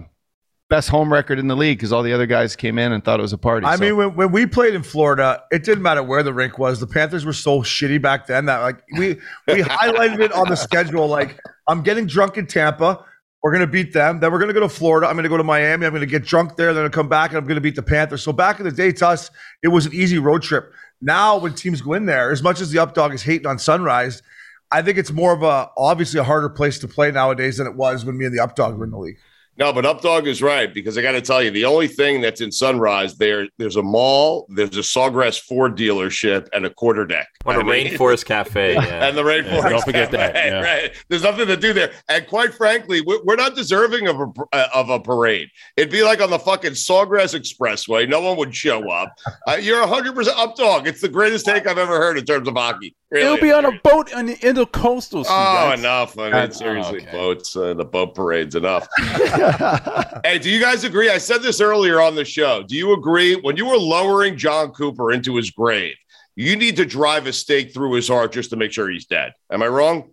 [0.70, 3.18] best home record in the league because all the other guys came in and thought
[3.18, 3.66] it was a party.
[3.66, 6.58] I So- mean, when, when we played in Florida, it didn't matter where the rink
[6.58, 6.80] was.
[6.80, 10.56] The Panthers were so shitty back then that like we we highlighted it on the
[10.56, 11.08] schedule.
[11.08, 13.04] Like I'm getting drunk in Tampa.
[13.42, 14.20] We're gonna beat them.
[14.20, 15.08] Then we're gonna go to Florida.
[15.08, 15.84] I'm gonna go to Miami.
[15.84, 16.72] I'm gonna get drunk there.
[16.72, 18.22] Then gonna come back and I'm gonna beat the Panthers.
[18.22, 19.30] So back in the day, to us,
[19.62, 20.72] it was an easy road trip.
[21.00, 24.22] Now when teams go in there, as much as the Updog is hating on Sunrise,
[24.70, 27.74] I think it's more of a obviously a harder place to play nowadays than it
[27.74, 29.18] was when me and the Updog were in the league.
[29.58, 32.40] No, but Updog is right because I got to tell you, the only thing that's
[32.40, 37.28] in Sunrise there, there's a mall, there's a Sawgrass Ford dealership, and a quarter deck.
[37.44, 38.72] What a I mean- rainforest cafe.
[38.82, 39.06] Yeah.
[39.08, 39.68] and the rainforest.
[39.68, 40.60] don't forget that, Cafe, yeah.
[40.62, 41.04] Right.
[41.08, 41.92] There's nothing to do there.
[42.08, 45.48] And quite frankly, we're we're not deserving of a uh, of a parade.
[45.76, 48.08] It'd be like on the fucking Sawgrass Expressway.
[48.08, 49.12] No one would show up.
[49.46, 50.86] Uh, you're 100 percent Updog.
[50.86, 52.94] It's the greatest take I've ever heard in terms of hockey.
[53.12, 53.26] Really.
[53.26, 55.26] It'll be on a boat on the intercoastal.
[55.26, 55.78] Oh, guys.
[55.78, 56.18] enough!
[56.18, 57.12] I mean, That's- seriously, oh, okay.
[57.12, 58.88] boats, uh, the boat parade's enough.
[60.24, 61.10] hey, do you guys agree?
[61.10, 62.62] I said this earlier on the show.
[62.62, 65.94] Do you agree when you were lowering Jon Cooper into his grave?
[66.36, 69.32] You need to drive a stake through his heart just to make sure he's dead.
[69.50, 70.12] Am I wrong?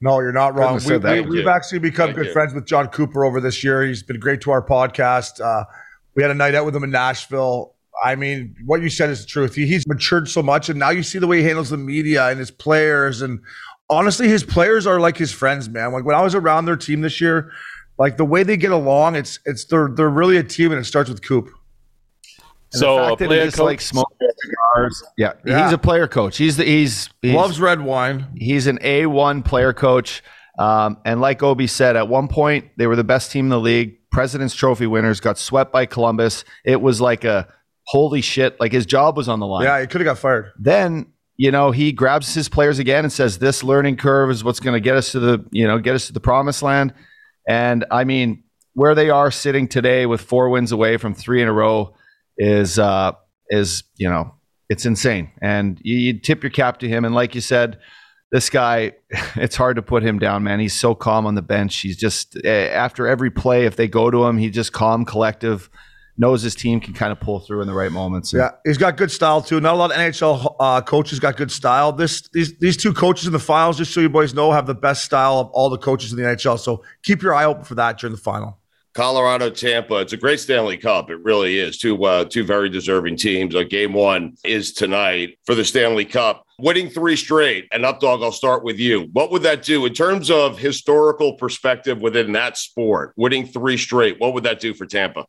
[0.00, 0.78] No, you're not wrong.
[0.78, 1.28] Couldn't have We, that.
[1.28, 2.32] We, we've actually become Thank good you.
[2.32, 3.82] friends with Jon Cooper over this year.
[3.82, 5.40] He's been great to our podcast.
[5.40, 5.64] Uh,
[6.14, 7.74] we had a night out with him in Nashville.
[8.04, 9.54] I mean, what you said is the truth.
[9.54, 12.28] He, he's matured so much, and now you see the way he handles the media
[12.28, 13.22] and his players.
[13.22, 13.40] And
[13.88, 15.92] honestly, his players are like his friends, man.
[15.92, 17.50] Like when I was around their team this year,
[17.98, 20.84] like the way they get along, it's it's they're they're really a team, and it
[20.84, 21.48] starts with Coop.
[22.72, 23.58] And So the a fact that he player coach.
[23.60, 25.02] like smoking cigars.
[25.16, 25.64] Yeah, Yeah.
[25.64, 26.36] he's a player coach.
[26.36, 28.26] He's the he's, he's Loves red wine.
[28.36, 30.22] He's an A1 player coach.
[30.58, 33.60] Um, and like Obi said, at one point, they were the best team in the
[33.60, 33.98] league.
[34.10, 36.44] President's Trophy winners got swept by Columbus.
[36.64, 37.46] It was like a
[37.86, 38.58] holy shit.
[38.60, 39.64] Like his job was on the line.
[39.64, 40.52] Yeah, he could have got fired.
[40.58, 44.60] Then, you know, he grabs his players again and says, This learning curve is what's
[44.60, 46.92] going to get us to the, you know, get us to the promised land.
[47.48, 48.44] And I mean,
[48.74, 51.94] where they are sitting today with four wins away from three in a row
[52.36, 53.12] is, uh,
[53.48, 54.34] is, you know,
[54.68, 55.30] it's insane.
[55.40, 57.04] And you, you tip your cap to him.
[57.04, 57.78] And like you said,
[58.32, 58.92] this guy,
[59.36, 60.58] it's hard to put him down, man.
[60.60, 61.76] He's so calm on the bench.
[61.78, 65.70] He's just, eh, after every play, if they go to him, he just calm, collective,
[66.18, 68.32] knows his team can kind of pull through in the right moments.
[68.32, 69.60] And Yeah, he's got good style too.
[69.60, 71.92] Not a lot of NHL uh, coaches got good style.
[71.92, 74.74] This these these two coaches in the finals, just so you boys know, have the
[74.74, 76.58] best style of all the coaches in the NHL.
[76.58, 78.58] So keep your eye open for that during the final.
[78.96, 79.96] Colorado, Tampa.
[79.96, 81.10] It's a great Stanley Cup.
[81.10, 81.76] It really is.
[81.76, 83.54] Two uh, two very deserving teams.
[83.54, 86.46] Uh, game one is tonight for the Stanley Cup.
[86.58, 87.68] Winning three straight.
[87.72, 89.10] And Updog, I'll start with you.
[89.12, 93.12] What would that do in terms of historical perspective within that sport?
[93.16, 94.18] Winning three straight.
[94.18, 95.26] What would that do for Tampa?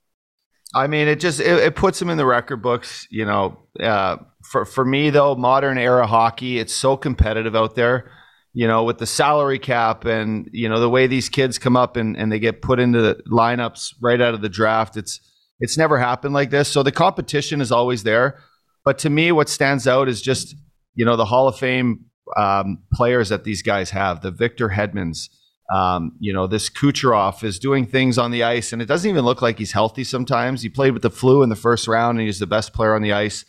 [0.78, 3.08] I mean, it just it, it puts him in the record books.
[3.10, 8.12] You know, uh, for for me though, modern era hockey, it's so competitive out there.
[8.54, 11.98] You know, with the salary cap and you know the way these kids come up
[11.98, 14.98] and, and they get put into the lineups right out of the draft.
[14.98, 15.20] It's
[15.60, 16.70] it's never happened like this.
[16.70, 18.40] So the competition is always there.
[18.86, 20.56] But to me, what stands out is just
[20.94, 24.22] you know the Hall of Fame um, players that these guys have.
[24.22, 25.30] The Victor Hedmans.
[25.74, 29.26] Um, you know, this Kucherov is doing things on the ice, and it doesn't even
[29.26, 30.62] look like he's healthy sometimes.
[30.62, 33.02] He played with the flu in the first round, and he's the best player on
[33.02, 33.44] the ice.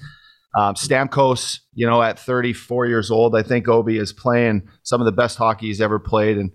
[0.59, 5.05] Um, Stamkos, you know, at 34 years old, I think Obi is playing some of
[5.05, 6.39] the best hockey he's ever played.
[6.39, 6.51] And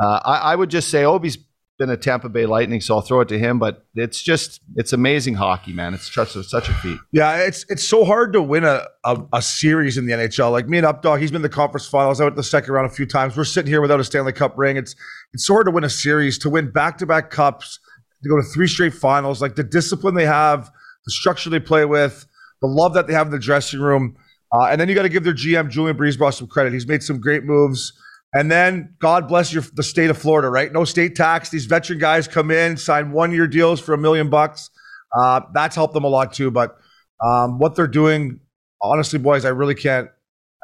[0.00, 1.38] uh, I, I would just say Obi's
[1.78, 3.58] been a Tampa Bay Lightning, so I'll throw it to him.
[3.58, 5.94] But it's just, it's amazing hockey, man.
[5.94, 6.98] It's such a, such a feat.
[7.12, 10.52] Yeah, it's it's so hard to win a, a, a series in the NHL.
[10.52, 12.20] Like me and Updog, he's been in the conference finals.
[12.20, 13.36] I went to the second round a few times.
[13.36, 14.76] We're sitting here without a Stanley Cup ring.
[14.76, 14.94] It's
[15.32, 17.78] it's so hard to win a series, to win back to back cups,
[18.22, 19.40] to go to three straight finals.
[19.40, 20.70] Like the discipline they have,
[21.04, 22.26] the structure they play with,
[22.60, 24.16] the love that they have in the dressing room,
[24.52, 26.72] uh, and then you got to give their GM Julien BriseBois some credit.
[26.72, 27.92] He's made some great moves.
[28.34, 30.72] And then God bless your the state of Florida, right?
[30.72, 31.50] No state tax.
[31.50, 34.70] These veteran guys come in, sign one year deals for a million bucks.
[35.14, 36.50] Uh, that's helped them a lot too.
[36.50, 36.76] But
[37.22, 38.40] um, what they're doing,
[38.80, 40.08] honestly, boys, I really can't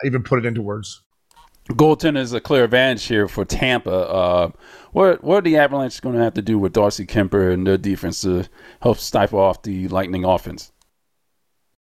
[0.05, 1.03] even put it into words.
[1.69, 3.91] goaltender is a clear advantage here for Tampa.
[3.91, 4.51] Uh,
[4.93, 7.77] what what are the Avalanche going to have to do with Darcy Kuemper and their
[7.77, 8.49] defense to
[8.81, 10.73] help stifle off the Lightning offense?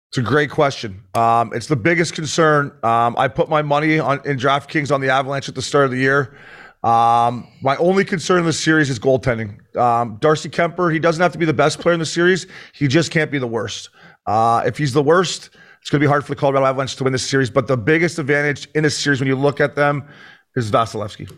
[0.10, 1.04] It's a great question.
[1.16, 2.72] Um, it's the biggest concern.
[2.84, 5.92] Um, I put my money on in DraftKings on the Avalanche at the start of
[5.92, 6.38] the year.
[6.84, 9.76] Um, my only concern in the series is goaltending.
[9.76, 12.48] Um, Darcy Kuemper, he doesn't have to be the best player in the series.
[12.74, 13.90] He just can't be the worst.
[14.26, 15.50] Uh, if he's the worst,
[15.82, 17.50] it's going to be hard for the Colorado Avalanche to win this series.
[17.50, 20.08] But the biggest advantage in this series, when you look at them,
[20.56, 21.36] is Vasilevskiy.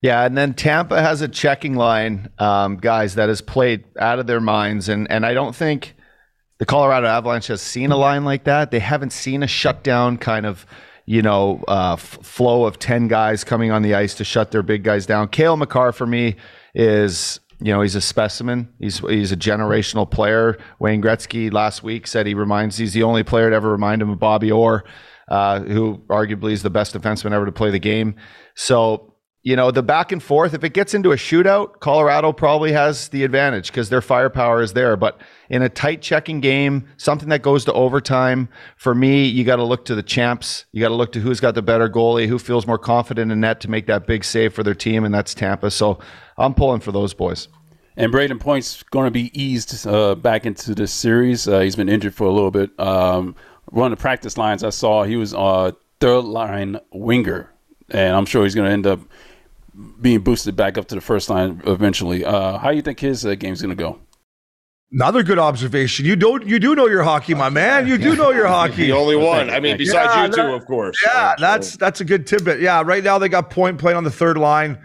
[0.00, 4.26] Yeah, and then Tampa has a checking line, um, guys, that has played out of
[4.26, 5.96] their minds, and and I don't think
[6.58, 8.70] the Colorado Avalanche has seen a line like that.
[8.70, 10.66] They haven't seen a shutdown kind of,
[11.04, 14.62] you know, uh, f- flow of ten guys coming on the ice to shut their
[14.62, 15.28] big guys down.
[15.28, 16.36] Cale Makar for me
[16.74, 17.40] is.
[17.58, 18.68] You know, he's a specimen.
[18.78, 20.58] He's he's a generational player.
[20.78, 24.10] Wayne Gretzky last week said he reminds he's the only player to ever remind him
[24.10, 24.84] of Bobby Orr,
[25.30, 28.16] uh, who arguably is the best defenseman ever to play the game.
[28.56, 29.14] So
[29.46, 33.10] you know, the back and forth, if it gets into a shootout, Colorado probably has
[33.10, 34.96] the advantage because their firepower is there.
[34.96, 39.56] But in a tight checking game, something that goes to overtime, for me, you got
[39.56, 40.64] to look to the champs.
[40.72, 43.38] You got to look to who's got the better goalie, who feels more confident in
[43.38, 45.70] net to make that big save for their team, and that's Tampa.
[45.70, 46.00] So
[46.36, 47.46] I'm pulling for those boys.
[47.96, 51.46] And Brayden Point's going to be eased uh, back into this series.
[51.46, 52.70] Uh, he's been injured for a little bit.
[52.80, 53.36] Um,
[53.66, 57.52] one of the practice lines I saw, he was a third line winger,
[57.90, 58.98] and I'm sure he's going to end up
[60.00, 62.24] being boosted back up to the first line eventually.
[62.24, 63.98] Uh, how do you think his uh, game's going to go?
[64.92, 66.06] Another good observation.
[66.06, 66.46] You don't.
[66.46, 67.88] You do know your hockey, my man.
[67.88, 68.86] You do know your hockey.
[68.86, 69.50] the only one.
[69.50, 70.96] I mean, besides Yeah, you two, of course.
[71.04, 72.60] Yeah, that's that's a good tidbit.
[72.60, 74.78] Yeah, right now they got point playing on the third line.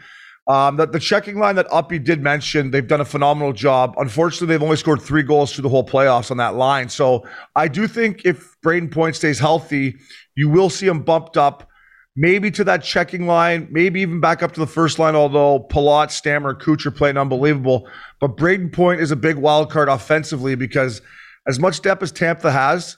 [0.48, 3.94] Um, the, the checking line that Uppy did mention, they've done a phenomenal job.
[3.98, 6.89] Unfortunately, they've only scored three goals through the whole playoffs on that line.
[6.89, 7.26] So
[7.56, 9.98] I do think if Brayden Point stays healthy,
[10.36, 11.70] you will see him bumped up,
[12.16, 15.16] maybe to that checking line, maybe even back up to the first line.
[15.16, 17.88] Although Palat, Stammer, Kuch are playing unbelievable,
[18.20, 21.01] but Brayden Point is a big wild card offensively because
[21.47, 22.97] as much depth as Tampa has,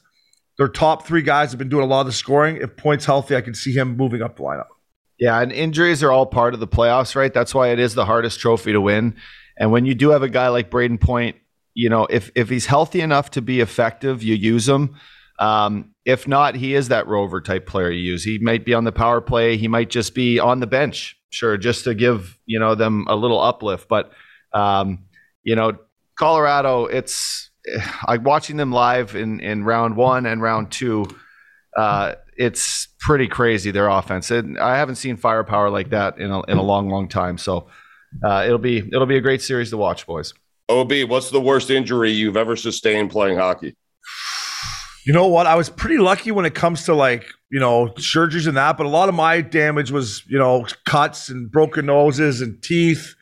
[0.58, 2.58] their top three guys have been doing a lot of the scoring.
[2.58, 4.68] If Point's healthy, I can see him moving up the lineup.
[5.20, 7.34] Yeah, and injuries are all part of the playoffs, right?
[7.34, 9.16] That's why it is the hardest trophy to win.
[9.58, 11.38] And when you do have a guy like Brayden Point,
[11.74, 14.96] you know, if if he's healthy enough to be effective, you use him.
[15.40, 18.24] Um, if not, he is that rover type player you use.
[18.24, 19.58] He might be on the power play.
[19.58, 23.16] He might just be on the bench, sure, just to give you know them a
[23.16, 23.88] little uplift.
[23.88, 24.12] But
[24.52, 25.06] um,
[25.44, 25.78] you know,
[26.18, 27.50] Colorado, it's
[28.06, 31.06] I'm watching them live in in round one and round two.
[31.78, 34.32] Uh, it's pretty crazy their offense.
[34.32, 37.38] I haven't seen firepower like that in a, in a long, long time.
[37.38, 37.68] So
[38.24, 40.34] uh, it'll be it'll be a great series to watch, boys.
[40.70, 43.76] Ob, what's the worst injury you've ever sustained playing hockey?
[45.06, 45.48] You know what?
[45.48, 48.86] I was pretty lucky when it comes to like, you know, surgeries and that, but
[48.86, 53.16] a lot of my damage was, you know, cuts and broken noses and teeth.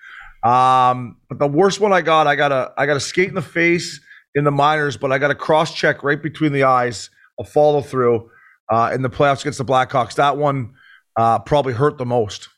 [0.43, 3.35] Um, but the worst one I got, I got a I got a skate in
[3.35, 3.99] the face
[4.35, 7.09] in the minors, but I got a cross check right between the eyes,
[7.39, 8.29] a follow through
[8.69, 10.15] uh, in the playoffs against the Blackhawks.
[10.15, 10.73] That one
[11.15, 12.49] uh, probably hurt the most.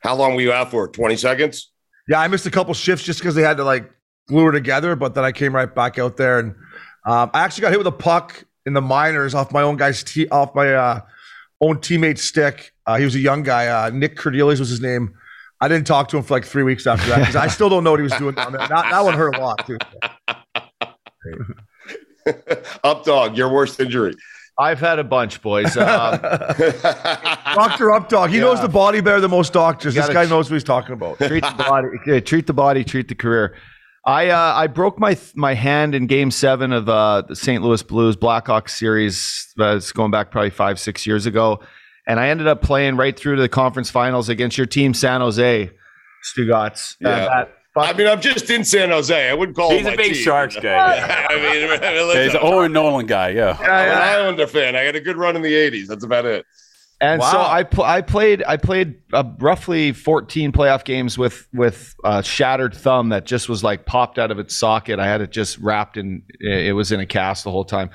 [0.00, 0.88] How long were you out for?
[0.88, 1.70] 20 seconds?
[2.08, 3.90] Yeah, I missed a couple shifts just because they had to like
[4.28, 6.54] glue her together, but then I came right back out there and
[7.06, 10.02] um, I actually got hit with a puck in the minors off my own guy's
[10.04, 11.00] te- off my uh,
[11.60, 12.72] own teammate's stick.
[12.86, 13.66] Uh, he was a young guy.
[13.68, 15.14] Uh, Nick Cordelius was his name.
[15.60, 17.84] I didn't talk to him for like three weeks after that because I still don't
[17.84, 18.66] know what he was doing down there.
[18.66, 19.76] That, that one hurt a lot too.
[22.84, 24.14] Up dog, your worst injury.
[24.58, 25.74] I've had a bunch, boys.
[25.76, 28.42] Um, Doctor Updog, he Yeah.
[28.42, 29.94] knows the body better than most doctors.
[29.94, 31.16] This gotta guy knows what he's talking about.
[31.18, 33.56] treat the body, treat the body, treat the career.
[34.04, 37.62] I uh, I broke my my hand in Game Seven of uh, the St.
[37.62, 39.52] Louis Blues Blackhawks series.
[39.58, 41.60] Uh, it's going back probably five six years ago,
[42.06, 45.20] and I ended up playing right through to the conference finals against your team, San
[45.20, 45.70] Jose.
[46.24, 46.96] Stugatz.
[47.04, 47.44] Uh, Yeah.
[47.76, 49.30] I mean, I'm just in San Jose.
[49.30, 50.22] I wouldn't call He's him a my big team.
[50.24, 51.26] Sharks guy.
[51.30, 53.28] I mean, Yeah, listen, he's an Owen Nolan guy.
[53.30, 53.56] Yeah.
[53.60, 54.74] I'm an Islander fan.
[54.74, 55.86] I had a good run in the 80s.
[55.86, 56.44] That's about it.
[57.02, 61.94] And so I pl- I played I played uh, roughly 14 playoff games with with
[62.04, 64.98] a shattered thumb that just was like popped out of its socket.
[64.98, 67.88] I had it just wrapped in it was in a cast the whole time.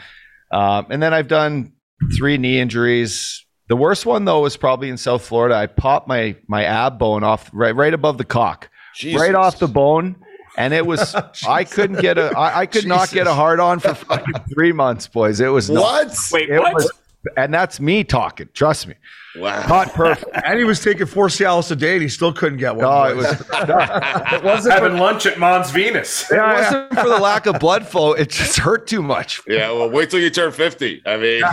[0.51, 1.73] Um, and then I've done
[2.17, 3.45] three knee injuries.
[3.67, 5.53] The worst one though was probably in South Florida.
[5.55, 9.21] I popped my my ab bone off right right above the cock, Jesus.
[9.21, 10.15] right off the bone.
[10.57, 11.13] And it was
[11.47, 14.71] I couldn't get a I, I could not get a hard on for fucking three
[14.71, 15.39] months, boys.
[15.41, 16.17] It was not- What?
[16.31, 16.73] Wait, it what?
[16.73, 16.91] was,
[17.37, 18.49] and that's me talking.
[18.53, 18.95] Trust me.
[19.35, 19.65] Wow.
[19.67, 20.31] Not perfect.
[20.45, 22.85] And he was taking four Cialis a day and he still couldn't get one.
[22.85, 23.31] No, it was.
[23.31, 24.75] it wasn't.
[24.75, 26.29] For, Having lunch at Mons Venus.
[26.31, 28.13] it wasn't for the lack of blood flow.
[28.13, 29.41] It just hurt too much.
[29.47, 31.01] Yeah, well, wait till you turn 50.
[31.05, 31.43] I mean,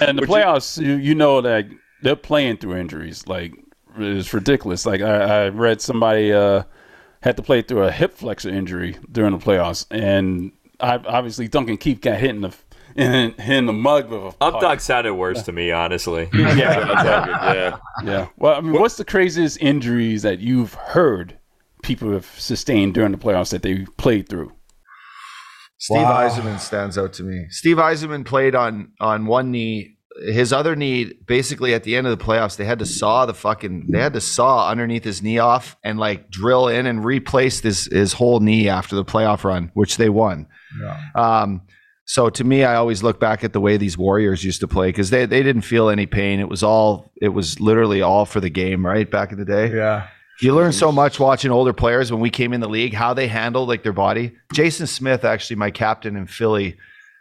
[0.00, 1.66] And the Would playoffs, you, you know that
[2.02, 3.26] they're playing through injuries.
[3.26, 3.52] Like
[3.98, 4.86] it's ridiculous.
[4.86, 6.62] Like I, I read somebody uh,
[7.22, 11.76] had to play through a hip flexor injury during the playoffs, and I, obviously Duncan
[11.76, 12.54] Keith got hit in the
[12.96, 14.54] in, in the mug with a puck.
[14.54, 16.28] Updog sounded worse to me, honestly.
[16.34, 16.54] Yeah,
[17.54, 18.26] yeah, yeah.
[18.36, 21.38] Well, I mean, what's the craziest injuries that you've heard
[21.82, 24.52] people have sustained during the playoffs that they played through?
[25.78, 26.28] Steve Wow.
[26.28, 27.46] Eisenman stands out to me.
[27.48, 29.96] Steve Yzerman played on on one knee.
[30.26, 33.32] His other knee, basically at the end of the playoffs, they had to saw the
[33.32, 37.60] fucking they had to saw underneath his knee off and like drill in and replace
[37.60, 40.46] his his whole knee after the playoff run, which they won.
[40.82, 41.00] Yeah.
[41.14, 41.62] Um,
[42.10, 44.88] so to me, I always look back at the way these Warriors used to play
[44.88, 46.40] because they, they didn't feel any pain.
[46.40, 49.08] It was all it was literally all for the game, right?
[49.08, 49.72] Back in the day.
[49.72, 50.08] Yeah.
[50.42, 53.28] You learn so much watching older players when we came in the league, how they
[53.28, 54.32] handled like their body.
[54.52, 56.78] Jason Smith, actually, my captain in Philly,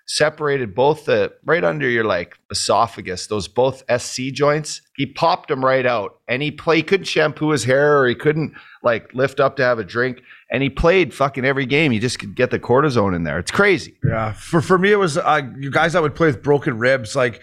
[0.08, 4.82] separated both the right under your like esophagus, those both SC joints.
[4.96, 6.78] He popped them right out, and he play.
[6.78, 10.24] He couldn't shampoo his hair, or he couldn't like lift up to have a drink.
[10.52, 11.92] And he played fucking every game.
[11.92, 13.38] He just could get the cortisone in there.
[13.38, 13.96] It's crazy.
[14.04, 17.16] Yeah, for for me it was uh, you guys that would play with broken ribs.
[17.16, 17.42] Like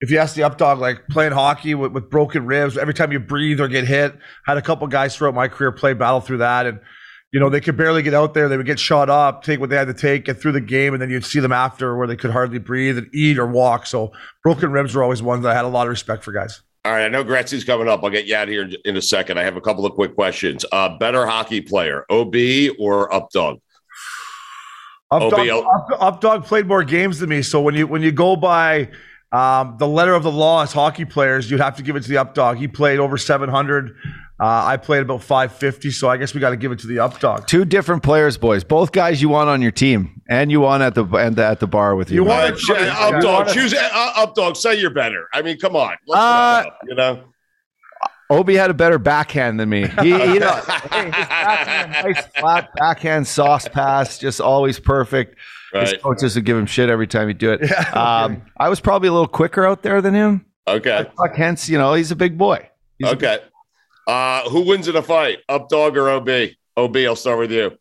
[0.00, 3.18] if you ask the updog, like playing hockey with, with broken ribs, every time you
[3.20, 6.66] breathe or get hit, had a couple guys throughout my career play battle through that,
[6.66, 6.80] and
[7.32, 8.48] you know they could barely get out there.
[8.48, 10.94] They would get shot up, take what they had to take, get through the game,
[10.94, 13.86] and then you'd see them after where they could hardly breathe and eat or walk.
[13.86, 16.62] So broken ribs were always ones that I had a lot of respect for guys.
[16.88, 18.02] All right, I know Gretzky's coming up.
[18.02, 19.38] I'll get you out of here in, a second.
[19.38, 20.64] I have a couple of quick questions.
[20.72, 22.34] Uh, better hockey player, OB
[22.78, 23.60] or Updog?
[25.12, 25.66] Updog.
[25.66, 28.88] Up, Updog played more games than me, so when you when you go by
[29.32, 32.08] um, the letter of the law as hockey players, you'd have to give it to
[32.08, 32.56] the Updog.
[32.56, 33.94] He played over 700.
[34.40, 36.98] Uh, I played about 550, so I guess we got to give it to the
[36.98, 37.46] Updog.
[37.48, 38.62] Two different players, boys.
[38.62, 41.66] Both guys you want on your team, and you want at the and at the
[41.66, 42.22] bar with you.
[42.22, 44.56] You All want right, to- ch- you Updog, wanna- choose uh, Updog.
[44.56, 45.26] Say you're better.
[45.32, 45.94] I mean, come on.
[46.06, 47.24] Let's Uh, step it up, you know.
[48.30, 49.86] Obi had a better backhand than me.
[50.02, 50.52] He, you know,
[50.92, 55.36] hey, backhand, nice flat backhand sauce pass, just always perfect.
[55.72, 56.02] His Right.
[56.02, 57.62] coaches would give him shit every time he'd do it.
[57.96, 60.44] Um, I was probably a little quicker out there than him.
[60.68, 61.06] Okay.
[61.16, 62.68] Fuck, hence, you know, he's a big boy.
[62.98, 63.38] He's a Okay.
[64.08, 66.50] Uh, who wins in a fight, Updog or OB?
[66.76, 67.76] OB, I'll start with you.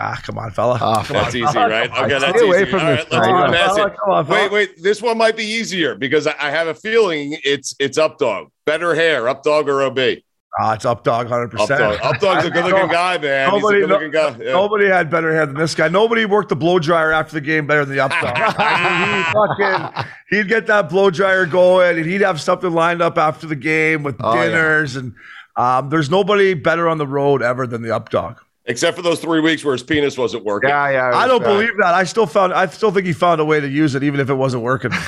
[0.00, 0.78] Ah, come on, fella.
[0.80, 1.68] Oh, Come on, That's easy, fella.
[1.70, 1.88] right?
[1.90, 2.70] Come on, Okay, stay that's away easy.
[2.70, 3.32] from All this right, let's guy.
[3.32, 3.98] move Come on, past fella, it.
[4.08, 4.26] on.
[4.28, 4.82] Wait, wait.
[4.82, 8.46] This one might be easier because I, I have a feeling it's it's Updog.
[8.64, 10.18] Better hair, Updog or OB?
[10.60, 11.50] Ah, it's Updog, 100%.
[11.50, 11.96] Updog.
[11.98, 13.50] Updog's a good-looking guy, man.
[13.50, 14.36] He's a Nobody, good-looking guy.
[14.40, 14.52] Yeah.
[14.52, 15.88] nobody had better hair than this guy.
[15.88, 18.34] Nobody worked the blow dryer after the game better than the Updog.
[19.16, 23.46] he fucking, he'd get that blow dryer going, and he'd have something lined up after
[23.46, 24.46] the game with Oh, yeah.
[24.46, 24.96] dinners.
[24.96, 25.14] And
[25.58, 28.38] um, there's nobody better on the road ever than the Updog.
[28.64, 30.68] Except for those three weeks where his penis wasn't working.
[30.68, 31.10] Yeah, yeah.
[31.14, 31.94] I don't believe that.
[31.94, 32.52] I still found.
[32.52, 34.92] I still think he found a way to use it, even if it wasn't working.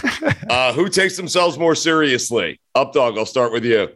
[0.50, 2.58] Uh, who takes themselves more seriously?
[2.76, 3.88] Updog, I'll start with you.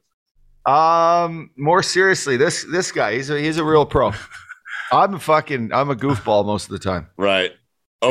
[0.70, 4.12] Um, more seriously, this this guy, he's a he's a real pro.
[4.92, 7.08] I'm a fucking I'm a goofball most of the time.
[7.16, 7.50] Right.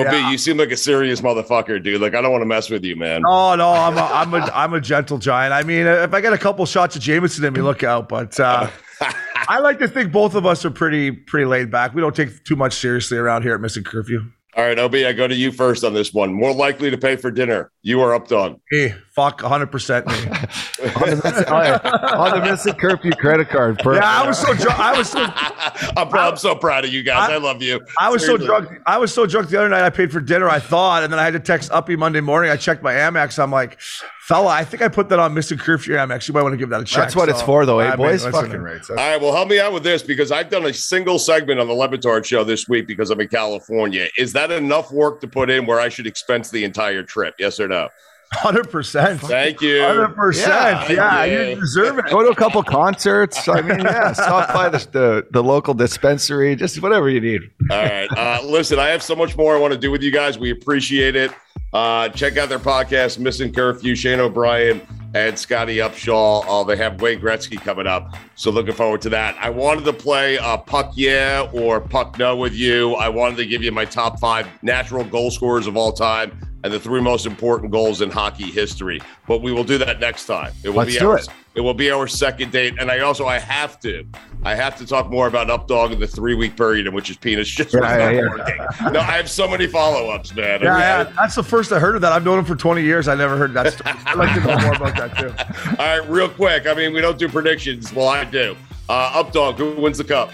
[0.01, 0.31] OB, Yeah.
[0.31, 2.01] you seem like a serious motherfucker, dude.
[2.01, 3.21] Like, I don't want to mess with you, man.
[3.27, 5.53] Oh no, I'm a, I'm a I'm a gentle giant.
[5.53, 8.09] I mean, if I get a couple shots of Jameson in me, look out.
[8.09, 8.69] But uh,
[9.47, 11.93] I like to think both of us are pretty pretty laid back.
[11.93, 14.21] We don't take too much seriously around here at Missing Curfew.
[14.55, 16.31] All right, OB, I go to you first on this one.
[16.31, 18.59] More likely to pay for dinner, you or Updog?
[18.69, 20.13] Hey, fuck, 100 percent me.
[20.13, 22.15] on, the, oh, yeah.
[22.15, 23.79] on the missing curfew credit card.
[23.79, 24.03] Perfect.
[24.03, 24.79] Yeah, I was so drunk.
[24.79, 25.19] I was so
[25.97, 27.31] I'm, pr- I'm so proud of you guys.
[27.31, 27.83] I, love you.
[27.99, 28.69] I was so drunk.
[28.85, 29.83] I was so drunk the other night.
[29.83, 30.47] I paid for dinner.
[30.47, 32.51] I thought, and then I had to text Uppy Monday morning.
[32.51, 33.41] I checked my Amex.
[33.41, 33.79] I'm like,
[34.27, 36.27] fella, I think I put that on Missing Curfew Amex.
[36.27, 37.03] You might want to give that a check.
[37.03, 38.23] That's what it's for, though, eh, I mean, boys?
[38.25, 38.81] listen, Fucking right.
[38.89, 41.67] All right, well, help me out with this because I've done a single segment on
[41.67, 44.07] the Le Batard show this week because I'm in California.
[44.17, 47.35] Is that enough work to put in where I should expense the entire trip?
[47.39, 47.89] Yes or no?
[48.31, 49.21] Hundred percent.
[49.21, 49.83] Thank you.
[49.83, 50.89] Hundred percent.
[50.89, 51.49] Yeah, Yeah.
[51.49, 52.05] you deserve it.
[52.09, 53.47] Go to a couple concerts.
[53.47, 57.41] I mean, yeah, stop by the, the the local dispensary, just whatever you need.
[57.69, 58.07] All right.
[58.11, 60.39] Uh, listen, I have so much more I want to do with you guys.
[60.39, 61.31] We appreciate it.
[61.73, 64.81] Uh, check out their podcast, Missing Curfew, Shane O'Brien
[65.15, 66.45] and Scottie Upshall.
[66.47, 68.15] Uh, they have Wayne Gretzky coming up.
[68.35, 69.35] So looking forward to that.
[69.39, 72.93] I wanted to play uh, Puck Yeah or Puck No with you.
[72.95, 76.71] I wanted to give you my top five natural goal scorers of all time and
[76.73, 79.01] the three most important goals in hockey history.
[79.27, 80.53] But we will do that next time.
[80.63, 81.27] It will Let's be do our, it.
[81.55, 82.75] it will be our second date.
[82.79, 84.05] And I also I have to.
[84.43, 87.17] I have to talk more about Updog in the three week period in which his
[87.17, 88.89] penis just was Yeah, not yeah.
[88.91, 90.61] No, I have so many follow ups, man.
[90.61, 92.11] Yeah, yeah, that's the first I heard of that.
[92.13, 93.07] I've known him for 20 years.
[93.07, 93.95] I never heard that story.
[94.05, 95.77] I'd like to know more about that too.
[95.81, 96.65] All right, real quick.
[96.67, 97.93] I mean, we don't do predictions.
[97.93, 98.55] Well, I do.
[98.89, 100.31] Uh, Updog, who wins the cup?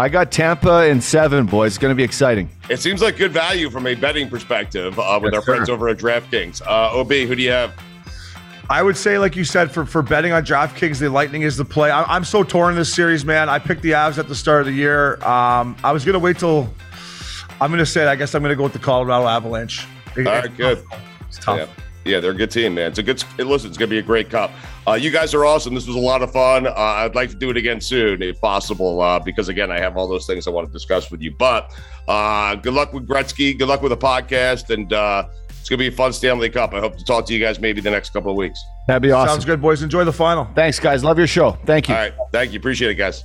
[0.00, 1.72] I got Tampa in seven, boys.
[1.72, 2.48] It's going to be exciting.
[2.70, 5.90] It seems like good value from a betting perspective uh, with Yes, our friends over
[5.90, 6.62] at DraftKings.
[6.62, 7.74] Uh, OB, who do you have?
[8.70, 11.66] I would say, like you said, for, for betting on DraftKings, the Lightning is the
[11.66, 11.90] play.
[11.90, 13.50] I, I'm so torn in this series, man.
[13.50, 15.22] I picked the Avs at the start of the year.
[15.22, 16.72] Um, I was going to wait till.
[17.60, 19.86] I'm going to say, it, I guess I'm going to go with the Colorado Avalanche.
[20.16, 20.82] All right, good.
[21.28, 21.58] It's tough.
[21.58, 21.84] Yeah.
[22.04, 22.90] Yeah, they're a good team, man.
[22.90, 23.22] It's a good.
[23.38, 24.50] Listen, it's gonna be a great cup.
[24.88, 25.74] Uh, you guys are awesome.
[25.74, 26.66] This was a lot of fun.
[26.66, 29.96] Uh, I'd like to do it again soon, if possible, uh, because again, I have
[29.96, 31.34] all those things I want to discuss with you.
[31.38, 31.70] But
[32.08, 33.58] uh, good luck with Gretzky.
[33.58, 36.72] Good luck with the podcast, and uh, it's gonna be a fun Stanley Cup.
[36.72, 38.58] I hope to talk to you guys maybe the next couple of weeks.
[38.86, 39.34] That'd be awesome.
[39.34, 39.82] Sounds good, boys.
[39.82, 40.48] Enjoy the final.
[40.54, 41.04] Thanks, guys.
[41.04, 41.58] Love your show.
[41.66, 41.94] Thank you.
[41.94, 42.58] All right, thank you.
[42.58, 43.24] Appreciate it, guys.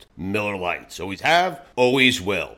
[0.21, 0.99] Miller Lites.
[0.99, 2.57] Always have, always will.